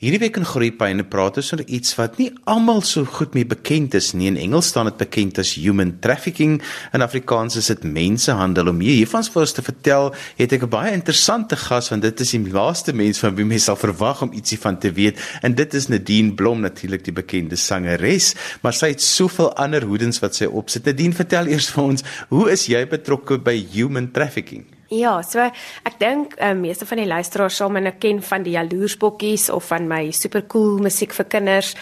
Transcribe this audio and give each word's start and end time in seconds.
Hierdie 0.00 0.22
week 0.22 0.38
in 0.40 0.46
Groepyne 0.48 1.04
praat 1.12 1.36
ons 1.36 1.50
oor 1.52 1.60
iets 1.76 1.90
wat 1.98 2.14
nie 2.16 2.30
almal 2.48 2.78
so 2.88 3.04
goed 3.04 3.34
mee 3.36 3.44
bekend 3.44 3.92
is 3.98 4.14
nie. 4.16 4.30
In 4.30 4.38
Engels 4.40 4.70
staan 4.70 4.88
dit 4.88 4.96
bekend 4.96 5.36
as 5.42 5.50
human 5.60 5.90
trafficking, 6.00 6.54
in 6.96 7.04
Afrikaans 7.04 7.58
is 7.60 7.68
dit 7.68 7.84
mensenhandel. 7.84 8.70
Om 8.72 8.80
hiervan 8.80 9.28
vir 9.28 9.42
ons 9.42 9.52
te 9.58 9.66
vertel, 9.66 10.08
het 10.40 10.56
ek 10.56 10.64
'n 10.64 10.72
baie 10.72 10.94
interessante 10.96 11.60
gas 11.66 11.92
want 11.92 12.00
dit 12.00 12.20
is 12.20 12.32
die 12.32 12.48
laaste 12.48 12.96
mens 12.96 13.20
van 13.20 13.36
wie 13.36 13.44
mens 13.44 13.68
sal 13.68 13.76
verwag 13.76 14.22
om 14.22 14.32
ietsie 14.32 14.58
van 14.58 14.80
te 14.80 14.90
weet 14.90 15.20
en 15.42 15.54
dit 15.54 15.74
is 15.74 15.88
Nadine 15.88 16.32
Blom 16.32 16.60
natuurlik 16.60 17.04
die 17.04 17.12
bekende 17.12 17.56
sangeres, 17.56 18.34
maar 18.62 18.72
sy 18.72 18.96
het 18.96 19.02
soveel 19.02 19.52
ander 19.52 19.84
hoedens 19.84 20.18
wat 20.20 20.34
sy 20.34 20.46
opsit. 20.46 20.86
Nadine, 20.86 21.12
vertel 21.12 21.46
eers 21.46 21.68
vir 21.68 21.84
ons, 21.84 22.02
hoe 22.30 22.50
is 22.50 22.66
jy 22.66 22.86
betrokke 22.86 23.36
by 23.36 23.66
human 23.74 24.10
trafficking? 24.12 24.79
Ja, 24.90 25.20
so 25.22 25.38
ek 25.38 26.00
dink 26.00 26.32
uh, 26.42 26.48
meeste 26.58 26.82
van 26.82 26.98
die 26.98 27.06
luisteraars 27.06 27.60
sal 27.60 27.70
my 27.70 27.78
nou 27.84 27.92
ken 28.02 28.18
van 28.26 28.42
die 28.42 28.56
jaloersbokkies 28.56 29.44
of 29.54 29.68
van 29.70 29.84
my 29.86 30.08
supercool 30.10 30.80
musiek 30.82 31.14
vir 31.14 31.28
kinders. 31.30 31.76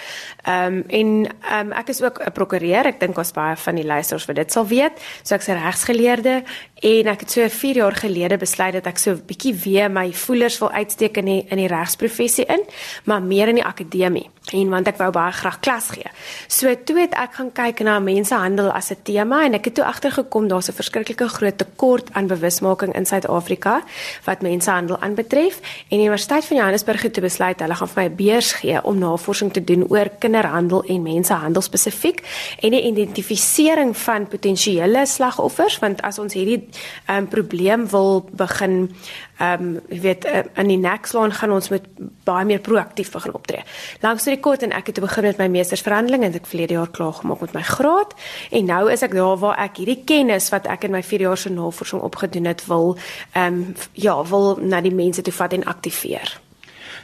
Ehm 0.44 0.76
um, 0.76 0.82
en 0.92 1.14
ehm 1.24 1.70
um, 1.70 1.72
ek 1.80 1.88
is 1.94 2.02
ook 2.04 2.20
'n 2.20 2.34
prokureur. 2.36 2.84
Ek 2.84 3.00
dink 3.00 3.16
ons 3.16 3.32
baie 3.32 3.56
van 3.56 3.80
die 3.80 3.86
luisteraars 3.86 4.28
wat 4.28 4.36
dit 4.36 4.52
sal 4.52 4.66
weet. 4.68 5.00
So 5.22 5.34
ek's 5.34 5.48
'n 5.48 5.56
regsgeleerde 5.56 6.44
en 6.82 7.08
ek 7.08 7.20
het 7.20 7.30
so 7.30 7.48
4 7.48 7.76
jaar 7.76 7.96
gelede 7.96 8.36
besluit 8.36 8.74
dat 8.74 8.86
ek 8.86 8.98
so 8.98 9.10
'n 9.12 9.24
bietjie 9.26 9.54
weer 9.54 9.90
my 9.90 10.12
voelers 10.12 10.58
wil 10.58 10.70
uitsteek 10.70 11.16
in 11.16 11.24
die 11.24 11.46
in 11.48 11.56
die 11.56 11.68
regsprofessie 11.68 12.44
in, 12.44 12.60
maar 13.04 13.22
meer 13.22 13.48
in 13.48 13.54
die 13.54 13.64
akademie. 13.64 14.28
En 14.52 14.68
want 14.68 14.88
ek 14.88 14.96
wou 14.96 15.10
baie 15.12 15.32
graag 15.32 15.60
klas 15.60 15.90
gee. 15.94 16.08
So 16.48 16.72
toe 16.84 16.98
het 17.00 17.14
ek 17.14 17.34
gaan 17.38 17.52
kyk 17.52 17.80
na 17.84 17.98
mensenhandel 18.00 18.70
as 18.72 18.90
'n 18.90 19.02
tema 19.02 19.44
en 19.44 19.54
ek 19.54 19.64
het 19.64 19.74
toe 19.74 19.84
agtergekom 19.84 20.48
daar's 20.48 20.68
'n 20.68 20.72
verskriklike 20.72 21.28
groot 21.28 21.58
tekort 21.58 22.12
aan 22.12 22.26
bewusmaking 22.26 22.94
in 22.94 23.06
Suid-Afrika 23.06 23.82
wat 24.24 24.42
mensenhandel 24.42 24.98
aanbetref 24.98 25.60
en 25.88 25.98
die 25.98 26.06
Universiteit 26.06 26.44
van 26.44 26.56
Johannesburg 26.56 27.02
het 27.02 27.20
besluit 27.20 27.60
hulle 27.60 27.74
gaan 27.74 27.88
vir 27.88 28.02
my 28.02 28.08
'n 28.08 28.16
beurs 28.16 28.52
gee 28.52 28.84
om 28.84 28.98
navorsing 28.98 29.52
te 29.52 29.64
doen 29.64 29.88
oor 29.88 30.08
kinderhandel 30.18 30.84
en 30.84 31.02
mensenhandel 31.02 31.62
spesifiek 31.62 32.22
en 32.60 32.70
die 32.70 32.82
identifisering 32.82 33.96
van 33.96 34.28
potensiële 34.28 35.06
slagoffers 35.06 35.78
want 35.78 36.02
as 36.02 36.18
ons 36.18 36.34
hierdie 36.34 36.68
um, 37.10 37.28
probleem 37.28 37.88
wil 37.88 38.28
begin 38.32 38.94
ehm 39.38 39.62
um, 39.62 40.00
weet 40.02 40.24
uh, 40.24 40.42
in 40.54 40.70
die 40.72 40.78
nekslaan 40.78 41.32
gaan 41.32 41.52
ons 41.54 41.68
met 41.68 41.84
baie 42.24 42.44
meer 42.44 42.60
proaktief 42.60 43.12
begin 43.12 43.34
optree. 43.34 43.62
Langs 44.00 44.24
die 44.24 44.40
kort 44.40 44.62
en 44.62 44.74
ek 44.74 44.90
het 44.90 45.00
begin 45.00 45.28
met 45.28 45.38
my 45.38 45.46
meestersverhandeling 45.58 46.24
en 46.26 46.34
ek 46.34 46.46
verlede 46.46 46.74
jaar 46.74 46.90
klaar 46.90 47.12
gemaak 47.20 47.40
met 47.40 47.54
my 47.54 47.62
graad 47.62 48.14
en 48.50 48.64
nou 48.64 48.82
is 48.92 49.02
ek 49.02 49.14
daar 49.14 49.38
waar 49.38 49.58
ek 49.58 49.78
hierdie 49.82 50.02
kennis 50.04 50.50
wat 50.54 50.66
ek 50.66 50.88
in 50.88 50.96
my 50.96 51.02
4 51.02 51.28
jaar 51.28 51.38
se 51.38 51.50
navorsing 51.54 52.02
opgedoen 52.02 52.50
het 52.50 52.66
wil 52.66 52.96
ehm 53.32 53.62
um, 53.62 53.74
ja, 53.92 54.18
wil 54.24 54.58
na 54.60 54.80
die 54.80 54.94
mense 54.94 55.22
toe 55.22 55.32
vat 55.32 55.52
en 55.52 55.64
aktiveer. 55.64 56.38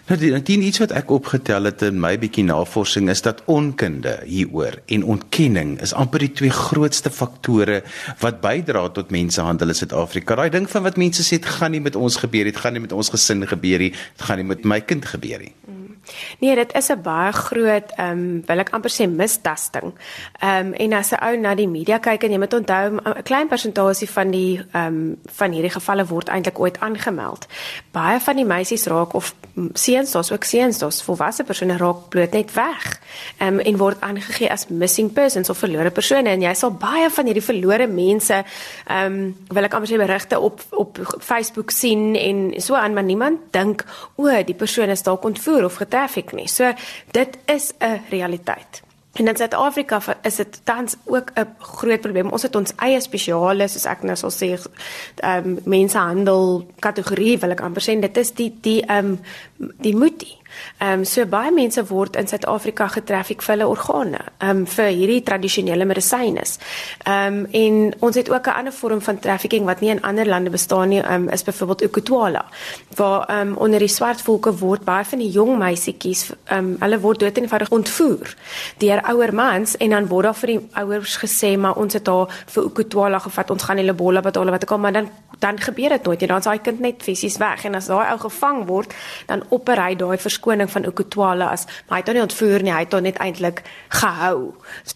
Nou 0.05 0.19
die, 0.20 0.34
die 0.44 0.58
iets 0.66 0.83
wat 0.83 0.92
ek 0.92 1.08
opgetel 1.14 1.64
het 1.64 1.80
in 1.86 1.97
my 1.97 2.10
bietjie 2.20 2.42
navorsing 2.44 3.06
is 3.08 3.22
dat 3.24 3.38
onkunde 3.48 4.19
hieroor 4.28 4.77
en 4.92 5.06
ontkenning 5.14 5.78
is 5.86 5.94
amper 5.96 6.20
die 6.27 6.34
twee 6.41 6.52
grootste 6.52 7.08
faktore 7.08 7.78
wat 8.20 8.42
bydra 8.42 8.83
tot 8.92 9.14
mensenhandel 9.16 9.72
in 9.72 9.78
Suid-Afrika. 9.78 10.36
Daai 10.36 10.52
ding 10.52 10.69
van 10.69 10.84
wat 10.84 11.00
mense 11.00 11.24
sê 11.24 11.38
dit 11.41 11.48
gaan 11.56 11.72
nie 11.72 11.80
met 11.80 11.96
ons 11.96 12.20
gebeur 12.20 12.44
nie, 12.44 12.52
dit 12.52 12.61
gaan 12.61 12.77
nie 12.77 12.84
met 12.84 12.92
ons 12.92 13.12
gesin 13.16 13.48
gebeur 13.48 13.86
nie, 13.86 13.94
dit 13.96 14.28
gaan 14.28 14.42
nie 14.42 14.50
met 14.52 14.69
my 14.69 14.83
kind 14.84 15.08
gebeur 15.08 15.41
nie. 15.46 15.55
Mm. 15.64 15.83
Nee, 16.38 16.55
dit 16.55 16.74
is 16.74 16.88
'n 16.91 17.02
baie 17.02 17.33
groot 17.33 17.92
ehm 17.97 18.10
um, 18.10 18.42
wil 18.47 18.58
ek 18.58 18.70
amper 18.70 18.91
sê 18.91 19.08
mistasting. 19.08 19.92
Ehm 20.41 20.66
um, 20.66 20.72
en 20.72 20.92
as 20.92 21.12
'n 21.12 21.24
ou 21.24 21.36
na 21.36 21.55
die 21.55 21.69
media 21.69 21.98
kyk 21.98 22.24
en 22.24 22.30
jy 22.30 22.38
moet 22.38 22.55
onthou 22.55 22.91
'n 22.91 23.22
klein 23.22 23.48
persentasie 23.48 24.11
van 24.11 24.30
die 24.30 24.62
ehm 24.72 24.86
um, 24.86 25.16
van 25.27 25.52
hierdie 25.52 25.70
gevalle 25.70 26.06
word 26.06 26.28
eintlik 26.28 26.58
ooit 26.58 26.80
aangemeld. 26.80 27.46
Baie 27.92 28.20
van 28.20 28.36
die 28.36 28.44
meisies 28.44 28.86
raak 28.86 29.14
of 29.14 29.34
seuns, 29.72 30.11
daar's 30.11 30.33
ook 30.33 30.44
seuns, 30.44 30.78
daar's 30.78 31.02
volwasse 31.02 31.44
persone 31.44 31.77
raak 31.77 32.08
bloot 32.08 32.33
net 32.33 32.52
weg. 32.52 33.00
Ehm 33.39 33.55
um, 33.55 33.58
en 33.61 33.77
word 33.77 34.00
aangegee 34.00 34.50
as 34.50 34.68
missing 34.68 35.12
persons 35.12 35.48
of 35.48 35.58
verlore 35.58 35.91
persone 35.91 36.28
en 36.28 36.42
jy 36.42 36.55
sal 36.55 36.70
baie 36.70 37.11
van 37.11 37.27
hierdie 37.27 37.44
verlore 37.44 37.86
mense 37.86 38.44
ehm 38.86 39.12
um, 39.12 39.36
wil 39.48 39.64
ek 39.64 39.74
amper 39.74 39.89
sê 39.89 39.96
berigte 39.96 40.40
op 40.40 40.61
op 40.70 40.98
Facebook 41.20 41.70
sien 41.70 42.17
en 42.17 42.61
so 42.61 42.74
aan 42.74 42.95
maar 42.95 43.02
niemand 43.02 43.39
dink 43.51 43.84
o, 44.17 44.28
die 44.46 44.55
persoon 44.55 44.89
is 44.89 45.02
dalk 45.02 45.24
ontvoer 45.24 45.64
of 45.64 45.78
traffic 45.94 46.34
nie. 46.34 46.48
So 46.48 46.72
dit 47.10 47.38
is 47.46 47.72
'n 47.78 48.02
realiteit. 48.10 48.82
En 49.14 49.28
in 49.28 49.36
Suid-Afrika 49.36 50.00
is 50.22 50.36
dit 50.36 50.60
tans 50.64 50.96
ook 51.05 51.30
'n 51.34 51.55
groot 51.58 52.00
probleem. 52.00 52.30
Ons 52.30 52.42
het 52.42 52.56
ons 52.56 52.72
eie 52.77 53.00
spesiale, 53.00 53.68
soos 53.68 53.84
ek 53.84 54.02
nou 54.02 54.16
sal 54.16 54.30
sê, 54.30 54.58
ehm 55.16 55.46
um, 55.46 55.58
mensenhandel 55.64 56.66
kategorie, 56.78 57.38
wil 57.38 57.50
ek 57.50 57.60
amper 57.60 57.83
sê, 57.83 58.00
dit 58.00 58.16
is 58.16 58.33
die 58.33 58.54
die 58.60 58.83
ehm 58.83 59.18
um, 59.58 59.72
die 59.78 59.96
mutie. 59.96 60.36
Ehm 60.78 60.98
um, 60.98 61.04
so 61.04 61.26
baie 61.26 61.52
mense 61.52 61.86
word 61.88 62.16
in 62.16 62.26
Suid-Afrika 62.26 62.88
getraffic 62.88 63.42
vir 63.42 63.54
hulle 63.54 63.68
organe, 63.68 64.20
ehm 64.38 64.50
um, 64.50 64.66
vir 64.66 64.90
hierdie 64.90 65.22
tradisionele 65.22 65.84
medisyne. 65.84 66.42
Ehm 67.04 67.38
um, 67.38 67.46
en 67.52 67.94
ons 68.00 68.16
het 68.16 68.30
ook 68.30 68.46
'n 68.46 68.58
ander 68.58 68.72
vorm 68.72 69.00
van 69.00 69.18
trafficking 69.18 69.64
wat 69.64 69.80
nie 69.80 69.90
in 69.90 70.02
ander 70.02 70.26
lande 70.26 70.50
bestaan 70.50 70.88
nie, 70.88 71.00
ehm 71.00 71.22
um, 71.22 71.28
is 71.28 71.42
byvoorbeeld 71.42 71.82
Ekotwala, 71.82 72.44
waar 72.96 73.26
ehm 73.28 73.48
um, 73.48 73.56
onder 73.56 73.78
die 73.78 73.88
swart 73.88 74.20
volke 74.22 74.58
word 74.58 74.84
baie 74.84 75.04
van 75.04 75.18
die 75.18 75.30
jong 75.30 75.58
meisietjies 75.58 76.30
ehm 76.44 76.58
um, 76.58 76.76
hulle 76.80 77.00
word 77.00 77.20
dood 77.20 77.38
eenvoudig 77.38 77.70
ontvoer 77.70 78.34
deur 78.78 79.02
ouer 79.10 79.34
mans 79.34 79.76
en 79.76 79.90
dan 79.90 80.06
word 80.06 80.24
daar 80.24 80.34
vir 80.34 80.46
die 80.46 80.60
ouers 80.72 81.16
gesê 81.16 81.56
maar 81.58 81.76
ons 81.76 81.92
het 81.92 82.06
haar 82.06 82.44
vir 82.46 82.64
Ekotwala 82.64 83.18
gevat, 83.18 83.50
ons 83.50 83.62
gaan 83.62 83.76
hulle 83.76 83.92
bolle 83.92 84.20
betaal 84.20 84.50
wat 84.50 84.62
ek 84.62 84.70
al 84.70 84.78
maar 84.78 84.92
dan 84.92 85.08
dan 85.44 85.60
gebeur 85.60 85.92
dit 85.96 86.06
nooit 86.08 86.20
nie. 86.20 86.28
Dan 86.30 86.42
is 86.42 86.48
daai 86.48 86.62
kind 86.64 86.80
net 86.84 87.05
fisies 87.05 87.36
weg 87.42 87.66
en 87.68 87.77
as 87.78 87.90
daai 87.92 88.12
ou 88.12 88.18
gevang 88.24 88.64
word, 88.70 88.94
dan 89.28 89.44
opper 89.55 89.80
hy 89.82 89.92
daai 90.00 90.16
verskoning 90.20 90.70
van 90.72 90.88
Okutwala 90.88 91.50
as 91.52 91.66
maar 91.88 91.98
hy 91.98 92.02
het 92.02 92.12
hom 92.12 92.18
nie 92.18 92.24
ontvoer 92.24 92.64
nie, 92.64 92.72
hy 92.72 92.84
het 92.86 92.96
hom 92.96 93.05
net 93.05 93.20
eintlik 93.22 93.64
gehou 93.92 94.54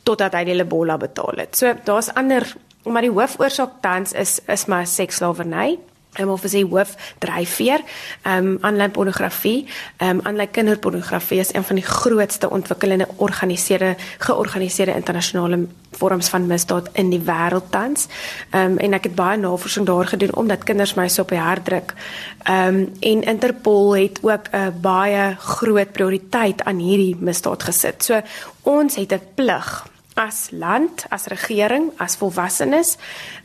totdat 0.08 0.36
hy 0.38 0.46
die 0.48 0.56
lebola 0.56 0.96
betaal 1.00 1.44
het. 1.44 1.58
So 1.58 1.74
daar's 1.84 2.12
ander 2.16 2.46
maar 2.88 3.04
die 3.04 3.12
hoofoorsaak 3.12 3.80
tans 3.84 4.14
is 4.16 4.38
is 4.48 4.64
maar 4.70 4.86
seksslawerny 4.86 5.76
Ehm 6.12 6.28
of 6.28 6.44
as 6.44 6.52
hy 6.52 6.64
hoof 6.64 6.94
dryfveer, 7.18 7.82
ehm 8.22 8.46
um, 8.46 8.58
aanlyn 8.60 8.90
pornografie, 8.90 9.66
ehm 9.96 10.18
um, 10.18 10.20
aanlyn 10.26 10.50
kinderpornografie 10.50 11.38
is 11.38 11.54
een 11.54 11.64
van 11.64 11.76
die 11.76 11.84
grootste 11.84 12.50
ontwikkelende 12.50 13.08
organiseerde 13.16 13.96
georganiseerde 14.18 14.94
internasionale 14.94 15.66
vorms 15.90 16.28
van 16.28 16.46
misdaad 16.46 16.88
in 16.92 17.10
die 17.10 17.20
wêreld 17.20 17.70
tans. 17.70 18.08
Ehm 18.50 18.72
um, 18.72 18.78
en 18.78 18.92
ek 18.92 19.10
het 19.10 19.14
baie 19.14 19.38
navorsing 19.38 19.86
daar 19.86 20.06
gedoen 20.06 20.34
omdat 20.34 20.64
kinders 20.64 20.94
my 20.94 21.08
so 21.08 21.22
op 21.22 21.28
die 21.28 21.38
hart 21.38 21.64
druk. 21.64 21.94
Ehm 22.42 22.74
um, 22.74 22.88
en 23.00 23.22
Interpol 23.22 23.96
het 23.96 24.18
ook 24.22 24.48
'n 24.52 24.80
baie 24.80 25.36
groot 25.38 25.92
prioriteit 25.92 26.64
aan 26.64 26.78
hierdie 26.78 27.16
misdaad 27.20 27.62
gesit. 27.62 28.04
So 28.04 28.20
ons 28.62 28.96
het 28.96 29.12
'n 29.12 29.22
plig 29.34 29.86
as 30.18 30.50
land, 30.50 31.04
as 31.14 31.28
regering, 31.30 31.92
as 32.02 32.16
volwassenes 32.18 32.96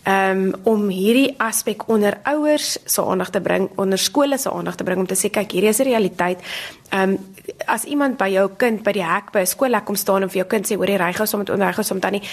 um, 0.10 0.48
om 0.66 0.88
hierdie 0.90 1.36
aspek 1.38 1.86
onder 1.94 2.18
ouers 2.26 2.80
se 2.86 3.02
aandag 3.02 3.30
te 3.30 3.42
bring, 3.46 3.70
onder 3.78 4.02
skole 4.02 4.40
se 4.42 4.50
aandag 4.50 4.80
te 4.80 4.88
bring 4.88 5.04
om 5.04 5.08
te 5.10 5.18
sê 5.18 5.30
kyk, 5.30 5.54
hierdie 5.54 5.70
is 5.70 5.80
'n 5.80 5.90
realiteit. 5.92 6.42
Um, 6.90 7.18
as 7.68 7.86
iemand 7.86 8.18
by 8.18 8.30
jou 8.34 8.50
kind 8.58 8.84
by 8.84 8.92
die 8.92 9.06
hek 9.06 9.32
by 9.32 9.40
'n 9.40 9.54
skool 9.54 9.82
kom 9.86 9.96
staan 9.96 10.24
en 10.24 10.30
vir 10.30 10.42
jou 10.42 10.48
kind 10.48 10.66
sê 10.66 10.76
hoor 10.76 10.90
jy 10.90 10.98
ry 10.98 11.14
gou 11.14 11.26
saam 11.26 11.40
met 11.40 11.50
onderrig 11.50 11.76
gou 11.76 11.84
saam 11.84 12.00
dan 12.00 12.12
nie 12.12 12.24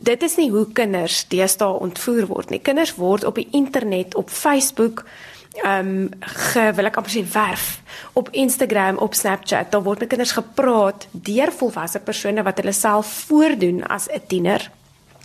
Dit 0.00 0.22
is 0.22 0.36
nie 0.36 0.50
hoe 0.50 0.66
kinders 0.72 1.26
deesdae 1.28 1.80
ontvoer 1.80 2.26
word 2.26 2.50
nie. 2.50 2.60
Kinders 2.60 2.94
word 2.94 3.24
op 3.24 3.34
die 3.34 3.48
internet, 3.50 4.14
op 4.14 4.30
Facebook, 4.30 5.04
ehm 5.62 5.88
um, 5.88 6.08
gewil 6.52 6.86
ek 6.90 6.96
amper 6.96 7.12
sê 7.12 7.22
werf 7.32 7.80
op 8.12 8.28
Instagram, 8.30 8.96
op 8.96 9.14
Snapchat. 9.14 9.70
Daar 9.72 9.82
word 9.82 10.00
met 10.00 10.08
kinders 10.08 10.32
gepraat 10.32 11.06
deur 11.12 11.52
volwasse 11.52 12.00
persone 12.00 12.42
wat 12.42 12.58
hulle 12.60 12.72
self 12.72 13.06
voordoen 13.28 13.84
as 13.86 14.08
'n 14.08 14.26
tiener 14.26 14.70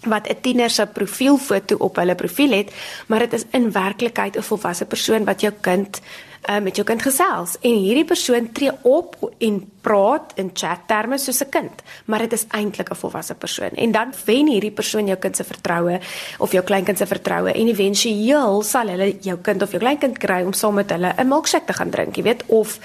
wat 0.06 0.30
'n 0.30 0.42
tiener 0.42 0.70
se 0.70 0.86
profielfoto 0.86 1.76
op 1.80 1.96
hulle 1.96 2.16
profiel 2.16 2.52
het, 2.52 2.72
maar 3.08 3.20
dit 3.20 3.34
is 3.34 3.46
in 3.52 3.72
werklikheid 3.72 4.38
'n 4.38 4.42
volwasse 4.42 4.86
persoon 4.86 5.26
wat 5.26 5.42
jou 5.42 5.54
kind 5.62 6.02
uh, 6.50 6.60
met 6.60 6.76
jou 6.76 6.86
kind 6.88 7.02
gesels 7.02 7.56
en 7.62 7.78
hierdie 7.84 8.06
persoon 8.08 8.50
tree 8.56 8.72
op 8.82 9.16
en 9.40 9.60
praat 9.82 10.34
in 10.40 10.52
chat 10.54 10.88
terme 10.88 11.18
soos 11.18 11.44
'n 11.44 11.50
kind, 11.50 11.82
maar 12.06 12.20
dit 12.20 12.34
is 12.34 12.46
eintlik 12.50 12.90
'n 12.90 12.96
volwasse 12.96 13.36
persoon. 13.36 13.70
En 13.76 13.92
dan 13.92 14.14
wen 14.26 14.48
hierdie 14.48 14.72
persoon 14.72 15.06
jou 15.06 15.18
kind 15.18 15.36
se 15.36 15.44
vertroue 15.44 16.00
of 16.38 16.52
jou 16.52 16.64
kleinkind 16.64 16.98
se 16.98 17.06
vertroue 17.06 17.52
en 17.52 17.68
éventueel 17.68 18.62
sal 18.64 18.88
hulle 18.88 19.18
jou 19.22 19.38
kind 19.42 19.62
of 19.62 19.72
jou 19.72 19.80
kleinkind 19.80 20.18
kry 20.18 20.44
om 20.44 20.54
saam 20.54 20.74
met 20.74 20.90
hulle 20.90 21.14
'n 21.18 21.28
milkshake 21.28 21.66
te 21.66 21.74
gaan 21.74 21.90
drink, 21.90 22.16
jy 22.16 22.24
weet, 22.24 22.44
of 22.48 22.80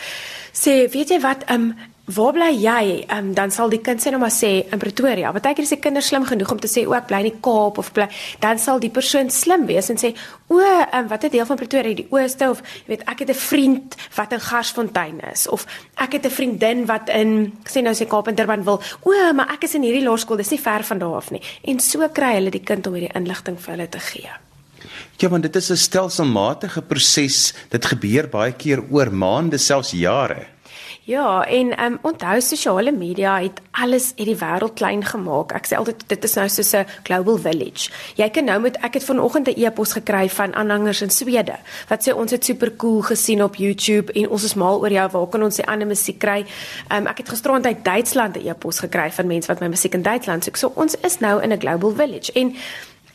sê, 0.53 0.91
weet 0.91 1.09
jy 1.09 1.21
wat, 1.21 1.51
um, 1.51 1.75
Waar 2.09 2.33
bly 2.33 2.49
jy? 2.57 3.05
Ehm 3.05 3.19
um, 3.19 3.35
dan 3.37 3.51
sal 3.53 3.69
die 3.69 3.83
kind 3.85 4.01
sê 4.01 4.09
nou 4.09 4.21
maar 4.23 4.33
sê 4.33 4.65
in 4.73 4.81
Pretoria. 4.81 5.29
Partykeer 5.33 5.67
is 5.67 5.75
die 5.75 5.81
kinders 5.85 6.07
slim 6.09 6.25
genoeg 6.25 6.55
om 6.55 6.61
te 6.61 6.71
sê 6.71 6.87
o, 6.89 6.95
ek 6.97 7.11
bly 7.11 7.19
in 7.21 7.29
die 7.29 7.41
Kaap 7.45 7.81
of 7.83 7.91
bly 7.93 8.07
dan 8.41 8.59
sal 8.59 8.81
die 8.81 8.89
persoon 8.89 9.29
slim 9.29 9.67
wees 9.69 9.91
en 9.93 10.01
sê 10.01 10.15
o, 10.49 10.57
ehm 10.57 11.03
um, 11.03 11.11
watter 11.13 11.29
deel 11.35 11.45
van 11.45 11.61
Pretoria? 11.61 11.93
Die 11.99 12.07
ooste 12.09 12.49
of 12.49 12.65
jy 12.65 12.95
weet 12.95 13.05
ek 13.13 13.27
het 13.27 13.35
'n 13.35 13.41
vriend 13.43 13.97
wat 14.17 14.33
in 14.33 14.41
Garsfontein 14.41 15.21
is 15.33 15.47
of 15.49 15.67
ek 16.01 16.17
het 16.17 16.25
'n 16.25 16.31
vriendin 16.31 16.87
wat 16.87 17.13
in 17.13 17.53
sê 17.69 17.83
nou 17.83 17.93
sê 17.93 18.09
Kaap 18.09 18.29
en 18.29 18.35
Durban 18.35 18.65
wil. 18.65 18.81
O, 19.05 19.33
maar 19.35 19.53
ek 19.53 19.65
is 19.65 19.75
in 19.75 19.83
hierdie 19.83 20.09
laerskool, 20.09 20.37
dis 20.37 20.51
nie 20.51 20.61
ver 20.61 20.83
van 20.85 20.99
daar 20.99 21.17
af 21.17 21.31
nie. 21.31 21.43
En 21.65 21.79
so 21.81 22.09
kry 22.09 22.35
hulle 22.35 22.51
die 22.51 22.65
kind 22.65 22.87
om 22.87 22.95
hierdie 22.95 23.15
inligting 23.15 23.61
vir 23.61 23.75
hulle 23.75 23.89
te 23.89 24.01
gee. 24.01 24.31
Ja, 25.19 25.29
want 25.29 25.43
dit 25.43 25.57
is 25.57 25.71
'n 25.71 25.77
stelselmatige 25.77 26.83
proses. 26.83 27.53
Dit 27.69 27.85
gebeur 27.85 28.29
baie 28.29 28.53
keer 28.53 28.83
oor 28.91 29.13
maande, 29.13 29.59
selfs 29.59 29.91
jare. 29.91 30.47
Ja, 31.09 31.47
en 31.47 31.77
ehm 31.77 31.93
um, 31.93 31.99
onthou 32.03 32.41
sosiale 32.41 32.93
media 32.93 33.41
het 33.41 33.61
alles 33.71 34.13
uit 34.17 34.27
die 34.29 34.37
wêreld 34.37 34.75
klein 34.77 35.05
gemaak. 35.05 35.55
Ek 35.57 35.65
sê 35.71 35.79
altyd 35.81 36.03
dit 36.07 36.25
is 36.25 36.35
nou 36.37 36.49
soos 36.49 36.73
'n 36.77 36.85
global 37.03 37.39
village. 37.39 37.89
Jy 38.17 38.29
kan 38.31 38.45
nou 38.45 38.61
met 38.61 38.77
ek 38.77 38.95
het 38.95 39.05
vanoggend 39.05 39.49
'n 39.49 39.57
e-pos 39.57 39.93
gekry 39.93 40.29
van 40.29 40.55
aanhangers 40.55 41.01
in 41.01 41.11
Swede 41.11 41.57
wat 41.89 42.09
sê 42.09 42.13
ons 42.13 42.31
het 42.31 42.45
super 42.45 42.77
cool 42.77 43.01
gesien 43.01 43.43
op 43.43 43.57
YouTube 43.57 44.13
en 44.13 44.29
ons 44.29 44.45
is 44.45 44.55
mal 44.55 44.81
oor 44.81 44.93
jou. 44.93 45.09
Waar 45.11 45.27
kan 45.27 45.43
ons 45.43 45.55
se 45.55 45.67
ander 45.67 45.87
musiek 45.87 46.19
kry? 46.19 46.45
Ehm 46.89 47.01
um, 47.01 47.07
ek 47.07 47.19
het 47.19 47.29
gisterond 47.29 47.67
uit 47.67 47.85
Duitsland 47.85 48.37
'n 48.37 48.49
e-pos 48.49 48.79
gekry 48.79 49.11
van 49.11 49.27
mense 49.27 49.49
wat 49.49 49.61
my 49.61 49.67
musiek 49.69 49.95
in 49.95 50.03
Duitsland 50.03 50.45
soek. 50.45 50.57
So 50.57 50.73
ons 50.75 50.95
is 51.01 51.19
nou 51.19 51.43
in 51.43 51.53
'n 51.53 51.61
global 51.61 51.91
village. 51.91 52.33
En 52.33 52.57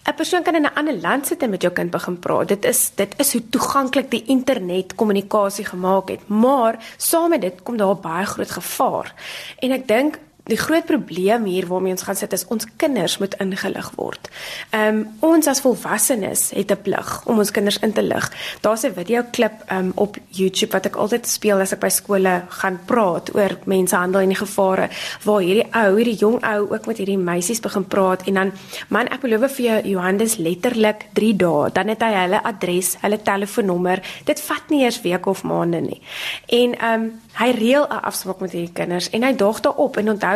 'n 0.03 0.15
persoon 0.15 0.43
kan 0.43 0.55
in 0.55 0.65
'n 0.65 0.75
ander 0.75 1.01
land 1.01 1.27
sit 1.27 1.43
en 1.43 1.49
met 1.49 1.61
jou 1.61 1.73
kind 1.73 1.91
begin 1.91 2.19
praat. 2.19 2.47
Dit 2.47 2.65
is 2.65 2.91
dit 2.95 3.13
is 3.17 3.31
hoe 3.31 3.49
toeganklik 3.49 4.11
die 4.11 4.23
internet 4.25 4.95
kommunikasie 4.95 5.65
gemaak 5.65 6.09
het. 6.09 6.27
Maar 6.27 6.75
saam 6.97 7.29
met 7.29 7.41
dit 7.41 7.63
kom 7.63 7.77
daar 7.77 7.95
baie 7.95 8.25
groot 8.25 8.51
gevaar. 8.51 9.13
En 9.59 9.71
ek 9.71 9.87
dink 9.87 10.19
Die 10.43 10.57
groot 10.59 10.83
probleem 10.83 11.45
hier 11.47 11.69
waarmee 11.69 11.93
ons 11.95 12.03
gaan 12.03 12.17
sit 12.19 12.33
is 12.35 12.43
ons 12.51 12.65
kinders 12.75 13.15
moet 13.21 13.35
ingelig 13.39 13.93
word. 13.95 14.27
Ehm 14.75 14.97
um, 14.97 15.03
ons 15.23 15.47
as 15.47 15.61
volwassenes 15.63 16.49
het 16.51 16.71
'n 16.71 16.81
plig 16.83 17.11
om 17.25 17.37
ons 17.39 17.51
kinders 17.51 17.79
in 17.79 17.93
te 17.93 18.03
lig. 18.03 18.31
Daar's 18.61 18.83
'n 18.83 18.93
video 18.93 19.23
klip 19.31 19.53
ehm 19.67 19.79
um, 19.79 19.91
op 19.95 20.17
YouTube 20.29 20.71
wat 20.71 20.85
ek 20.85 20.95
altyd 20.95 21.27
speel 21.27 21.59
as 21.59 21.71
ek 21.71 21.79
by 21.79 21.89
skole 21.89 22.43
gaan 22.49 22.79
praat 22.85 23.35
oor 23.35 23.57
mensenhandel 23.63 24.21
en 24.21 24.27
die 24.27 24.45
gevare 24.45 24.89
waar 25.23 25.41
hierdie 25.41 25.67
ou, 25.71 25.95
hierdie 25.95 26.19
jong 26.19 26.43
ou 26.43 26.71
ook 26.73 26.85
met 26.85 26.97
hierdie 26.97 27.17
meisies 27.17 27.59
begin 27.59 27.85
praat 27.87 28.27
en 28.27 28.33
dan 28.33 28.51
man 28.89 29.07
ek 29.07 29.21
beloof 29.21 29.55
vir 29.55 29.65
jou 29.65 29.81
Johannes 29.87 30.37
letterlik 30.37 31.05
3 31.13 31.35
dae 31.35 31.71
dan 31.73 31.87
het 31.87 32.01
hy 32.01 32.13
hulle 32.13 32.43
adres, 32.43 32.97
hulle 33.01 33.21
telefoonnommer. 33.21 34.01
Dit 34.25 34.41
vat 34.41 34.69
nie 34.69 34.83
eers 34.83 35.01
weke 35.01 35.29
of 35.29 35.43
maande 35.43 35.81
nie. 35.81 36.01
En 36.47 36.75
ehm 36.75 37.01
um, 37.01 37.21
hy 37.33 37.51
reël 37.51 37.87
'n 37.89 38.03
afspraak 38.03 38.39
met 38.39 38.51
hierdie 38.51 38.73
kinders 38.73 39.09
en 39.09 39.23
hy 39.23 39.35
daag 39.35 39.61
daarop 39.61 39.97
en 39.97 40.09
onthou 40.09 40.32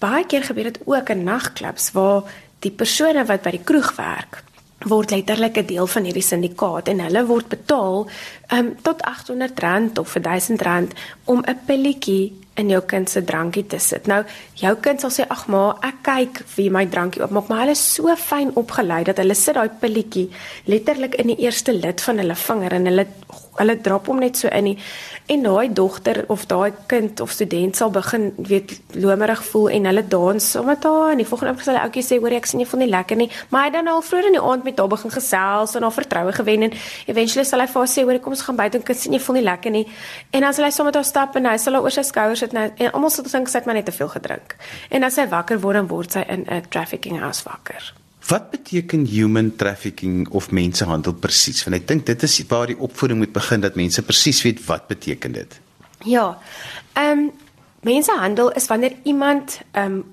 baie 0.00 0.26
keer 0.26 0.44
gebeur 0.48 0.70
dit 0.72 0.80
ook 0.84 1.08
in 1.14 1.24
nagklubs 1.24 1.90
waar 1.96 2.22
die 2.64 2.72
persone 2.72 3.24
wat 3.28 3.42
by 3.42 3.56
die 3.56 3.64
kroeg 3.64 3.94
werk 3.96 4.42
word 4.88 5.10
letterlik 5.10 5.58
'n 5.58 5.66
deel 5.66 5.86
van 5.86 6.04
hierdie 6.04 6.24
syndikaat 6.24 6.88
en 6.88 7.00
hulle 7.00 7.26
word 7.26 7.48
betaal 7.48 8.06
um, 8.52 8.76
tot 8.82 9.02
R800 9.04 10.00
of 10.00 10.16
R1000 10.16 10.94
om 11.24 11.42
'n 11.44 11.58
pilletjie 11.66 12.32
in 12.54 12.68
jou 12.68 12.80
kind 12.86 13.08
se 13.10 13.22
drankie 13.24 13.66
te 13.66 13.78
sit. 13.78 14.06
Nou, 14.06 14.24
jou 14.54 14.74
kind 14.84 15.00
sal 15.00 15.10
sê 15.10 15.26
ag 15.28 15.46
ma, 15.52 15.76
ek 15.86 16.02
kyk 16.02 16.42
wie 16.56 16.68
my 16.70 16.86
drankie 16.86 17.22
oopmaak, 17.22 17.48
maar 17.48 17.62
hulle 17.64 17.76
is 17.76 17.84
so 17.94 18.14
fyn 18.16 18.52
opgelei 18.60 19.04
dat 19.04 19.20
hulle 19.22 19.34
sit 19.34 19.54
daai 19.54 19.70
pilletjie 19.80 20.28
letterlik 20.64 21.14
in 21.14 21.32
die 21.32 21.38
eerste 21.46 21.72
lid 21.72 22.00
van 22.00 22.18
hulle 22.18 22.34
vinger 22.34 22.72
en 22.72 22.90
hulle 22.90 23.06
hulle 23.60 23.76
drop 23.84 24.08
hom 24.10 24.20
net 24.22 24.40
so 24.40 24.48
in 24.48 24.72
die, 24.72 24.76
en 25.30 25.44
daai 25.46 25.72
dogter 25.76 26.24
of 26.32 26.46
daai 26.50 26.72
kind 26.90 27.20
of 27.20 27.32
student 27.32 27.76
sal 27.78 27.92
begin 27.94 28.30
weet 28.36 28.74
lomerig 28.98 29.42
voel 29.50 29.68
en 29.76 29.88
hulle 29.90 30.04
dans 30.10 30.50
sommer 30.50 30.78
daar 30.80 31.12
en 31.12 31.22
die 31.22 31.26
volgende 31.28 31.52
oomblik 31.52 31.66
sal 31.68 31.78
die 31.78 31.84
ouetjie 31.84 32.06
sê 32.06 32.18
hoor 32.22 32.34
ek 32.40 32.48
sien 32.50 32.62
jy 32.62 32.66
voel 32.70 32.84
nie 32.84 32.90
lekker 32.90 33.20
nie. 33.20 33.28
Maar 33.52 33.68
hy 33.68 33.74
dan 33.76 33.92
al 33.92 34.02
vroeër 34.06 34.30
in 34.30 34.38
die 34.38 34.42
aand 34.52 34.66
met 34.66 34.80
haar 34.82 34.90
begin 34.90 35.14
gesels 35.14 35.76
en 35.76 35.86
haar 35.86 35.96
vertroue 35.96 36.34
gewen 36.40 36.66
en 36.68 36.74
eventually 37.06 37.46
sal 37.46 37.62
hy 37.62 37.68
vir 37.70 37.82
haar 37.82 37.92
sê 37.94 38.06
hoor 38.06 38.20
kom 38.24 38.36
ons 38.36 38.44
gaan 38.48 38.58
buite 38.58 38.80
en 38.80 38.86
kyk 38.90 39.00
sien 39.02 39.16
jy 39.16 39.22
voel 39.26 39.40
nie 39.40 39.46
lekker 39.46 39.76
nie. 39.76 39.86
En 40.34 40.46
dan 40.46 40.56
sal 40.56 40.66
hy 40.66 40.74
sommer 40.74 40.96
daar 40.96 41.06
stap 41.06 41.36
en 41.36 41.50
hy 41.52 41.56
sal 41.60 41.78
haar 41.78 41.86
oor 41.86 41.94
sy 41.94 42.06
skouers 42.06 42.44
sit 42.46 42.56
nou 42.56 42.66
en 42.70 42.92
almal 42.92 43.14
sal 43.14 43.28
dink 43.28 43.48
sy 43.52 43.60
het 43.60 43.70
maar 43.70 43.78
net 43.78 43.88
te 43.90 43.96
veel 43.96 44.10
gedrink. 44.16 44.58
En 44.90 45.06
as 45.06 45.20
hy 45.20 45.28
wakker 45.30 45.62
word 45.62 45.82
dan 45.82 45.90
word 45.92 46.18
sy 46.18 46.26
in 46.28 46.46
'n 46.48 46.62
trafficking 46.70 47.20
house 47.20 47.44
wakker 47.44 47.99
Wat 48.30 48.50
beteken 48.50 49.06
human 49.06 49.56
trafficking 49.56 50.28
of 50.28 50.50
mensenhandel 50.50 51.16
presies? 51.18 51.64
Want 51.66 51.80
ek 51.80 51.88
dink 51.88 52.06
dit 52.06 52.22
is 52.22 52.36
waar 52.46 52.70
die 52.70 52.78
opvoeding 52.78 53.18
moet 53.18 53.32
begin 53.34 53.64
dat 53.64 53.74
mense 53.74 54.04
presies 54.06 54.42
weet 54.46 54.62
wat 54.68 54.86
beteken 54.86 55.34
dit. 55.34 55.58
Ja. 56.06 56.38
Ehm 56.92 57.26
um, 57.26 57.30
mensenhandel 57.82 58.52
is 58.52 58.66
wanneer 58.70 58.94
iemand 59.02 59.60
ehm 59.72 59.98
um, 59.98 60.04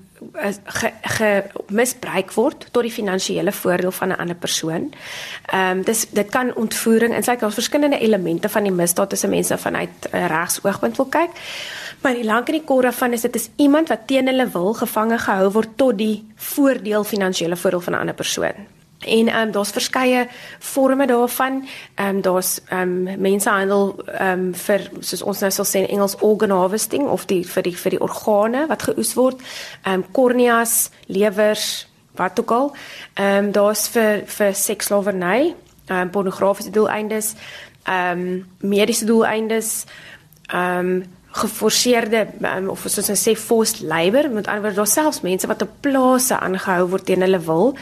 ge, 0.66 0.92
ge 1.02 1.44
misbruik 1.68 2.32
word 2.34 2.68
tot 2.72 2.82
die 2.88 2.92
finansiële 2.92 3.52
voordeel 3.52 3.92
van 3.92 4.08
'n 4.08 4.18
ander 4.18 4.36
persoon. 4.36 4.94
Ehm 5.46 5.78
um, 5.78 5.84
dis 5.84 6.06
dit 6.10 6.30
kan 6.30 6.56
ontvoering 6.56 7.14
en 7.14 7.24
sy 7.24 7.36
kan 7.36 7.54
verskillende 7.54 8.00
elemente 8.00 8.50
van 8.50 8.64
die 8.64 8.72
misdaad 8.72 9.10
tussen 9.10 9.30
mense 9.30 9.58
vanuit 9.58 10.10
'n 10.12 10.28
regsoogpunt 10.28 10.98
wil 10.98 11.06
kyk. 11.06 11.30
Maar 12.02 12.14
die 12.14 12.26
lank 12.26 12.48
en 12.48 12.60
die 12.60 12.64
kort 12.64 12.84
daarvan 12.84 13.14
is 13.14 13.22
dit 13.22 13.36
is 13.36 13.50
iemand 13.56 13.90
wat 13.90 14.08
teen 14.08 14.28
hulle 14.28 14.48
wil 14.54 14.74
gevange 14.74 15.18
gehou 15.18 15.52
word 15.52 15.78
tot 15.78 15.98
die 15.98 16.26
voordeel 16.36 17.04
finansiële 17.04 17.56
voordeel 17.56 17.82
van 17.82 17.94
'n 17.94 18.00
ander 18.00 18.16
persoon. 18.16 18.68
En 19.00 19.28
ehm 19.28 19.48
um, 19.48 19.52
daar's 19.52 19.70
verskeie 19.70 20.28
forme 20.60 21.08
daarvan. 21.08 21.68
Ehm 21.96 22.16
um, 22.16 22.22
daar's 22.22 22.60
ehm 22.70 23.08
um, 23.08 23.22
mensenhandel 23.22 24.04
ehm 24.06 24.40
um, 24.40 24.56
vir 24.56 24.90
soos 25.00 25.22
ons 25.22 25.40
nou 25.40 25.52
sal 25.52 25.66
sê 25.66 25.78
in 25.78 25.88
Engels 25.88 26.16
organ 26.20 26.50
harvesting 26.50 27.08
of 27.08 27.26
die 27.26 27.46
vir 27.48 27.64
die 27.64 27.78
vir 27.78 27.90
die 27.90 28.02
organe 28.02 28.68
wat 28.68 28.82
geoes 28.82 29.14
word. 29.14 29.42
Ehm 29.84 29.94
um, 29.94 30.12
korneas, 30.12 30.90
lewers, 31.06 31.88
wat 32.16 32.40
ook 32.40 32.52
al. 32.52 32.76
Ehm 33.14 33.46
um, 33.46 33.52
daar's 33.52 33.88
vir 33.88 34.24
vir 34.26 34.54
seksslawerny, 34.54 35.56
ehm 35.86 36.02
um, 36.02 36.10
pornografiese 36.10 36.72
doeleindes, 36.72 37.36
ehm 37.84 38.20
um, 38.20 38.46
mediese 38.60 39.06
doeleindes, 39.06 39.86
ehm 40.48 40.80
um, 40.80 41.04
geforseerde 41.32 42.28
um, 42.42 42.70
of 42.70 42.86
soos 42.88 43.10
ons 43.12 43.24
sê 43.28 43.36
forced 43.38 43.82
labor 43.86 44.30
met 44.32 44.48
ander 44.48 44.62
woorde 44.62 44.80
daar 44.80 44.88
selfs 44.88 45.22
mense 45.22 45.48
wat 45.48 45.62
op 45.62 45.74
plase 45.86 46.38
aangehou 46.40 46.88
word 46.94 47.06
teen 47.06 47.26
hulle 47.26 47.40
wil. 47.40 47.74